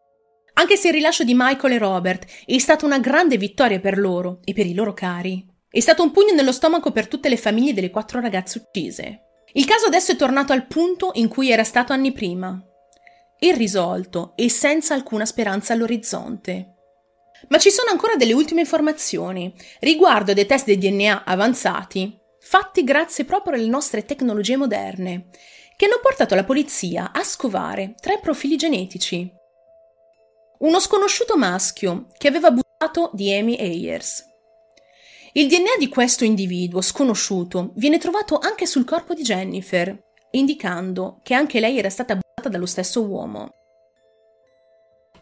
Anche 0.54 0.76
se 0.76 0.88
il 0.88 0.94
rilascio 0.94 1.24
di 1.24 1.34
Michael 1.34 1.74
e 1.74 1.78
Robert 1.78 2.26
è 2.44 2.58
stata 2.58 2.84
una 2.84 2.98
grande 2.98 3.36
vittoria 3.36 3.78
per 3.78 3.98
loro 3.98 4.40
e 4.44 4.52
per 4.52 4.66
i 4.66 4.74
loro 4.74 4.92
cari, 4.94 5.46
è 5.70 5.80
stato 5.80 6.02
un 6.02 6.10
pugno 6.10 6.34
nello 6.34 6.52
stomaco 6.52 6.90
per 6.90 7.06
tutte 7.06 7.28
le 7.28 7.36
famiglie 7.36 7.72
delle 7.72 7.90
quattro 7.90 8.20
ragazze 8.20 8.58
uccise. 8.58 9.20
Il 9.52 9.64
caso 9.64 9.86
adesso 9.86 10.12
è 10.12 10.16
tornato 10.16 10.52
al 10.52 10.66
punto 10.66 11.10
in 11.14 11.28
cui 11.28 11.50
era 11.50 11.64
stato 11.64 11.92
anni 11.92 12.12
prima, 12.12 12.60
irrisolto 13.38 14.32
e 14.36 14.48
senza 14.48 14.94
alcuna 14.94 15.24
speranza 15.24 15.72
all'orizzonte. 15.72 16.74
Ma 17.48 17.58
ci 17.58 17.70
sono 17.70 17.90
ancora 17.90 18.16
delle 18.16 18.32
ultime 18.32 18.60
informazioni 18.60 19.52
riguardo 19.80 20.32
dei 20.32 20.46
test 20.46 20.66
di 20.66 20.76
DNA 20.76 21.24
avanzati, 21.24 22.18
fatti 22.38 22.84
grazie 22.84 23.24
proprio 23.24 23.54
alle 23.54 23.66
nostre 23.68 24.04
tecnologie 24.04 24.56
moderne, 24.56 25.28
che 25.76 25.86
hanno 25.86 26.00
portato 26.02 26.34
la 26.34 26.44
polizia 26.44 27.12
a 27.12 27.24
scovare 27.24 27.94
tre 27.98 28.18
profili 28.20 28.56
genetici. 28.56 29.32
Uno 30.58 30.78
sconosciuto 30.78 31.38
maschio 31.38 32.08
che 32.18 32.28
aveva 32.28 32.48
abusato 32.48 33.10
di 33.14 33.32
Amy 33.32 33.56
Ayers. 33.56 34.26
Il 35.32 35.48
DNA 35.48 35.76
di 35.78 35.88
questo 35.88 36.24
individuo 36.24 36.82
sconosciuto 36.82 37.72
viene 37.76 37.98
trovato 37.98 38.38
anche 38.38 38.66
sul 38.66 38.84
corpo 38.84 39.14
di 39.14 39.22
Jennifer, 39.22 39.96
indicando 40.32 41.20
che 41.22 41.34
anche 41.34 41.60
lei 41.60 41.78
era 41.78 41.88
stata 41.88 42.12
abusata 42.12 42.48
dallo 42.50 42.66
stesso 42.66 43.02
uomo 43.06 43.59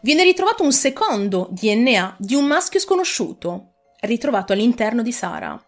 viene 0.01 0.23
ritrovato 0.23 0.63
un 0.63 0.71
secondo 0.71 1.49
DNA 1.51 2.15
di 2.19 2.35
un 2.35 2.45
maschio 2.45 2.79
sconosciuto, 2.79 3.73
ritrovato 4.01 4.53
all'interno 4.53 5.01
di 5.01 5.11
Sara. 5.11 5.61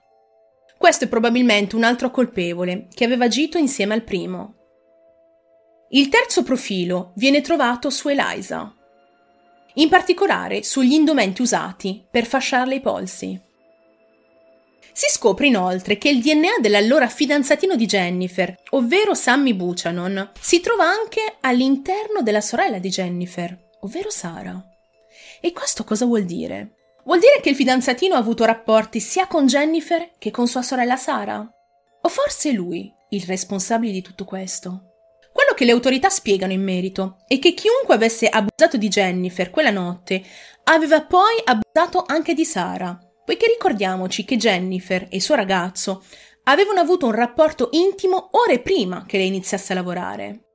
Questo 0.78 1.06
è 1.06 1.08
probabilmente 1.08 1.76
un 1.76 1.84
altro 1.84 2.10
colpevole 2.10 2.88
che 2.94 3.06
aveva 3.06 3.26
agito 3.26 3.58
insieme 3.58 3.94
al 3.94 4.04
primo. 4.04 4.56
Il 5.90 6.10
terzo 6.10 6.44
profilo 6.44 7.12
viene 7.16 7.42
trovato 7.42 7.90
su 7.90 8.08
Eliza, 8.08 8.74
in 9.76 9.90
particolare 9.90 10.64
sugli 10.64 10.94
indumenti 10.94 11.42
usati 11.42 12.04
per 12.10 12.26
fasciarle 12.26 12.76
i 12.76 12.82
polsi. 12.82 13.40
Si 14.94 15.08
scopre 15.10 15.48
inoltre 15.48 15.98
che 15.98 16.10
il 16.10 16.22
DNA 16.22 16.60
dell'allora 16.60 17.08
fidanzatino 17.08 17.76
di 17.76 17.86
Jennifer, 17.86 18.56
ovvero 18.72 19.14
Sammy 19.14 19.54
Buchanan, 19.54 20.32
si 20.40 20.60
trova 20.60 20.86
anche 20.86 21.38
all'interno 21.42 22.22
della 22.22 22.42
sorella 22.42 22.78
di 22.78 22.90
Jennifer, 22.90 23.70
ovvero 23.82 24.10
Sara. 24.10 24.64
E 25.40 25.52
questo 25.52 25.84
cosa 25.84 26.06
vuol 26.06 26.24
dire? 26.24 26.76
Vuol 27.04 27.20
dire 27.20 27.40
che 27.42 27.50
il 27.50 27.56
fidanzatino 27.56 28.16
ha 28.16 28.20
avuto 28.20 28.46
rapporti 28.46 29.00
sia 29.00 29.28
con 29.28 29.48
Jennifer 29.48 30.12
che 30.18 30.32
con 30.32 30.48
sua 30.48 30.62
sorella 30.62 30.98
Sara? 30.98 31.48
O 32.02 32.10
forse 32.10 32.50
è 32.50 32.54
lui 32.54 32.92
il 33.10 33.24
responsabile 33.24 33.92
di 33.92 34.02
tutto 34.02 34.26
questo? 34.26 34.86
Quello 35.34 35.54
che 35.56 35.66
le 35.66 35.72
autorità 35.72 36.10
spiegano 36.10 36.52
in 36.52 36.62
merito 36.62 37.18
è 37.28 37.40
che 37.40 37.54
chiunque 37.54 37.96
avesse 37.96 38.28
abusato 38.28 38.78
di 38.78 38.88
Jennifer 38.88 39.50
quella 39.50 39.72
notte 39.72 40.24
aveva 40.66 41.02
poi 41.04 41.42
abusato 41.44 42.04
anche 42.06 42.34
di 42.34 42.46
Sara, 42.46 43.00
poiché 43.24 43.48
ricordiamoci 43.48 44.26
che 44.26 44.38
Jennifer 44.38 45.04
e 45.04 45.16
il 45.16 45.22
suo 45.22 45.36
ragazzo 45.36 46.04
avevano 46.44 46.80
avuto 46.80 47.06
un 47.06 47.14
rapporto 47.14 47.70
intimo 47.72 48.30
ore 48.32 48.60
prima 48.60 49.06
che 49.06 49.18
lei 49.18 49.28
iniziasse 49.28 49.72
a 49.72 49.76
lavorare. 49.76 50.51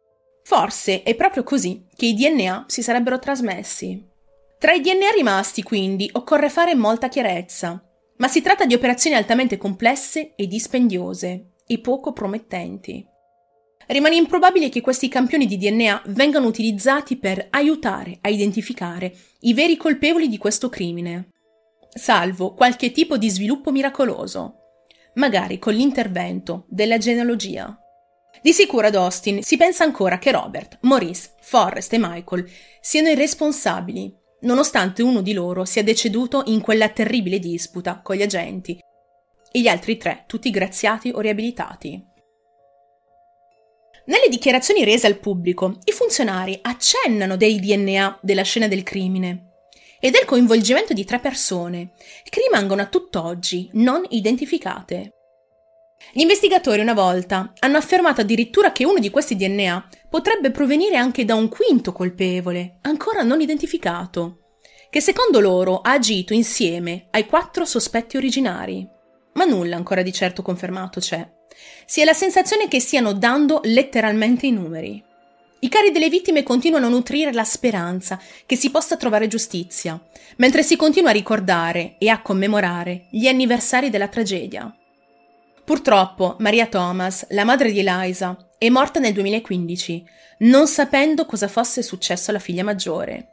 Forse 0.46 1.02
è 1.02 1.16
proprio 1.16 1.42
così 1.42 1.86
che 1.96 2.06
i 2.06 2.14
DNA 2.14 2.66
si 2.68 2.80
sarebbero 2.80 3.18
trasmessi. 3.18 4.00
Tra 4.60 4.70
i 4.70 4.80
DNA 4.80 5.10
rimasti, 5.16 5.64
quindi, 5.64 6.08
occorre 6.12 6.48
fare 6.50 6.76
molta 6.76 7.08
chiarezza, 7.08 7.84
ma 8.18 8.28
si 8.28 8.42
tratta 8.42 8.64
di 8.64 8.72
operazioni 8.72 9.16
altamente 9.16 9.56
complesse 9.56 10.36
e 10.36 10.46
dispendiose 10.46 11.54
e 11.66 11.80
poco 11.80 12.12
promettenti. 12.12 13.04
Rimane 13.88 14.14
improbabile 14.14 14.68
che 14.68 14.80
questi 14.80 15.08
campioni 15.08 15.46
di 15.46 15.58
DNA 15.58 16.02
vengano 16.06 16.46
utilizzati 16.46 17.16
per 17.16 17.48
aiutare 17.50 18.18
a 18.20 18.28
identificare 18.28 19.12
i 19.40 19.52
veri 19.52 19.76
colpevoli 19.76 20.28
di 20.28 20.38
questo 20.38 20.68
crimine, 20.68 21.32
salvo 21.88 22.54
qualche 22.54 22.92
tipo 22.92 23.18
di 23.18 23.30
sviluppo 23.30 23.72
miracoloso, 23.72 24.58
magari 25.14 25.58
con 25.58 25.74
l'intervento 25.74 26.66
della 26.68 26.98
genealogia. 26.98 27.80
Di 28.42 28.52
sicuro 28.52 28.86
ad 28.86 28.94
Austin 28.94 29.42
si 29.42 29.56
pensa 29.56 29.84
ancora 29.84 30.18
che 30.18 30.30
Robert, 30.30 30.78
Maurice, 30.82 31.30
Forrest 31.40 31.92
e 31.92 31.98
Michael 31.98 32.48
siano 32.80 33.08
i 33.08 33.14
responsabili, 33.14 34.14
nonostante 34.40 35.02
uno 35.02 35.22
di 35.22 35.32
loro 35.32 35.64
sia 35.64 35.82
deceduto 35.82 36.42
in 36.46 36.60
quella 36.60 36.88
terribile 36.88 37.38
disputa 37.38 38.00
con 38.02 38.16
gli 38.16 38.22
agenti 38.22 38.78
e 39.50 39.60
gli 39.60 39.68
altri 39.68 39.96
tre 39.96 40.24
tutti 40.26 40.50
graziati 40.50 41.10
o 41.14 41.20
riabilitati. 41.20 42.14
Nelle 44.06 44.28
dichiarazioni 44.28 44.84
rese 44.84 45.08
al 45.08 45.18
pubblico, 45.18 45.78
i 45.84 45.90
funzionari 45.90 46.58
accennano 46.62 47.36
del 47.36 47.58
DNA 47.58 48.20
della 48.22 48.42
scena 48.42 48.68
del 48.68 48.84
crimine 48.84 49.46
e 49.98 50.10
del 50.10 50.24
coinvolgimento 50.24 50.92
di 50.92 51.04
tre 51.04 51.18
persone 51.18 51.90
che 52.22 52.40
rimangono 52.40 52.82
a 52.82 52.86
tutt'oggi 52.86 53.70
non 53.72 54.04
identificate. 54.10 55.15
Gli 56.12 56.20
investigatori 56.20 56.80
una 56.80 56.94
volta 56.94 57.52
hanno 57.58 57.76
affermato 57.76 58.20
addirittura 58.20 58.72
che 58.72 58.84
uno 58.84 58.98
di 58.98 59.10
questi 59.10 59.36
DNA 59.36 59.88
potrebbe 60.08 60.50
provenire 60.50 60.96
anche 60.96 61.24
da 61.24 61.34
un 61.34 61.48
quinto 61.48 61.92
colpevole, 61.92 62.78
ancora 62.82 63.22
non 63.22 63.40
identificato, 63.40 64.38
che 64.88 65.00
secondo 65.00 65.40
loro 65.40 65.80
ha 65.80 65.92
agito 65.92 66.32
insieme 66.32 67.08
ai 67.10 67.26
quattro 67.26 67.64
sospetti 67.64 68.16
originari. 68.16 68.88
Ma 69.34 69.44
nulla 69.44 69.76
ancora 69.76 70.02
di 70.02 70.12
certo 70.12 70.42
confermato 70.42 71.00
c'è. 71.00 71.28
Si 71.84 72.00
ha 72.00 72.04
la 72.04 72.14
sensazione 72.14 72.68
che 72.68 72.80
stiano 72.80 73.12
dando 73.12 73.60
letteralmente 73.64 74.46
i 74.46 74.52
numeri. 74.52 75.02
I 75.58 75.68
cari 75.68 75.90
delle 75.90 76.08
vittime 76.08 76.42
continuano 76.42 76.86
a 76.86 76.90
nutrire 76.90 77.32
la 77.32 77.44
speranza 77.44 78.20
che 78.46 78.56
si 78.56 78.70
possa 78.70 78.96
trovare 78.96 79.26
giustizia, 79.26 80.00
mentre 80.36 80.62
si 80.62 80.76
continua 80.76 81.10
a 81.10 81.14
ricordare 81.14 81.96
e 81.98 82.08
a 82.08 82.22
commemorare 82.22 83.06
gli 83.10 83.26
anniversari 83.26 83.90
della 83.90 84.08
tragedia. 84.08 84.74
Purtroppo 85.66 86.36
Maria 86.38 86.68
Thomas, 86.68 87.26
la 87.30 87.42
madre 87.42 87.72
di 87.72 87.80
Eliza, 87.80 88.50
è 88.56 88.68
morta 88.68 89.00
nel 89.00 89.12
2015, 89.12 90.04
non 90.38 90.68
sapendo 90.68 91.26
cosa 91.26 91.48
fosse 91.48 91.82
successo 91.82 92.30
alla 92.30 92.38
figlia 92.38 92.62
maggiore. 92.62 93.30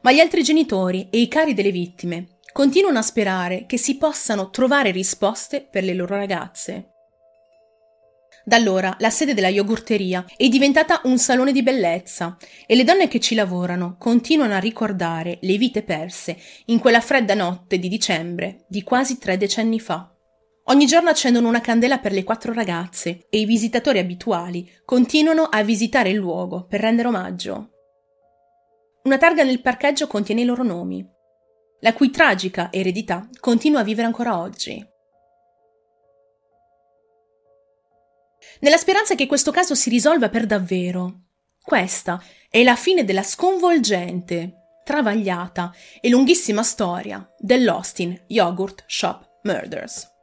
Ma 0.00 0.10
gli 0.10 0.18
altri 0.18 0.42
genitori 0.42 1.06
e 1.12 1.20
i 1.20 1.28
cari 1.28 1.54
delle 1.54 1.70
vittime 1.70 2.38
continuano 2.52 2.98
a 2.98 3.02
sperare 3.02 3.66
che 3.66 3.78
si 3.78 3.96
possano 3.96 4.50
trovare 4.50 4.90
risposte 4.90 5.60
per 5.60 5.84
le 5.84 5.94
loro 5.94 6.16
ragazze. 6.16 6.88
Da 8.44 8.56
allora 8.56 8.96
la 8.98 9.10
sede 9.10 9.32
della 9.32 9.46
yogurteria 9.46 10.24
è 10.36 10.48
diventata 10.48 11.02
un 11.04 11.18
salone 11.18 11.52
di 11.52 11.62
bellezza 11.62 12.36
e 12.66 12.74
le 12.74 12.82
donne 12.82 13.06
che 13.06 13.20
ci 13.20 13.36
lavorano 13.36 13.94
continuano 13.96 14.54
a 14.54 14.58
ricordare 14.58 15.38
le 15.42 15.56
vite 15.56 15.84
perse 15.84 16.36
in 16.66 16.80
quella 16.80 17.00
fredda 17.00 17.34
notte 17.34 17.78
di 17.78 17.86
dicembre 17.88 18.64
di 18.66 18.82
quasi 18.82 19.18
tre 19.18 19.36
decenni 19.36 19.78
fa. 19.78 20.13
Ogni 20.68 20.86
giorno 20.86 21.10
accendono 21.10 21.48
una 21.48 21.60
candela 21.60 21.98
per 21.98 22.12
le 22.12 22.24
quattro 22.24 22.52
ragazze 22.52 23.26
e 23.28 23.38
i 23.38 23.44
visitatori 23.44 23.98
abituali 23.98 24.70
continuano 24.84 25.44
a 25.44 25.62
visitare 25.62 26.10
il 26.10 26.16
luogo 26.16 26.66
per 26.66 26.80
rendere 26.80 27.08
omaggio. 27.08 27.70
Una 29.04 29.18
targa 29.18 29.44
nel 29.44 29.60
parcheggio 29.60 30.06
contiene 30.06 30.40
i 30.40 30.46
loro 30.46 30.62
nomi, 30.62 31.06
la 31.80 31.92
cui 31.92 32.10
tragica 32.10 32.72
eredità 32.72 33.28
continua 33.40 33.80
a 33.80 33.84
vivere 33.84 34.06
ancora 34.06 34.38
oggi. 34.38 34.92
nella 38.60 38.76
speranza 38.76 39.14
che 39.14 39.26
questo 39.26 39.50
caso 39.50 39.74
si 39.74 39.90
risolva 39.90 40.28
per 40.28 40.46
davvero. 40.46 41.20
Questa 41.62 42.22
è 42.48 42.62
la 42.62 42.76
fine 42.76 43.04
della 43.04 43.22
sconvolgente, 43.22 44.80
travagliata 44.84 45.72
e 46.00 46.08
lunghissima 46.08 46.62
storia 46.62 47.26
dell'Austin 47.38 48.24
Yogurt 48.28 48.84
Shop 48.86 49.40
Murders. 49.42 50.13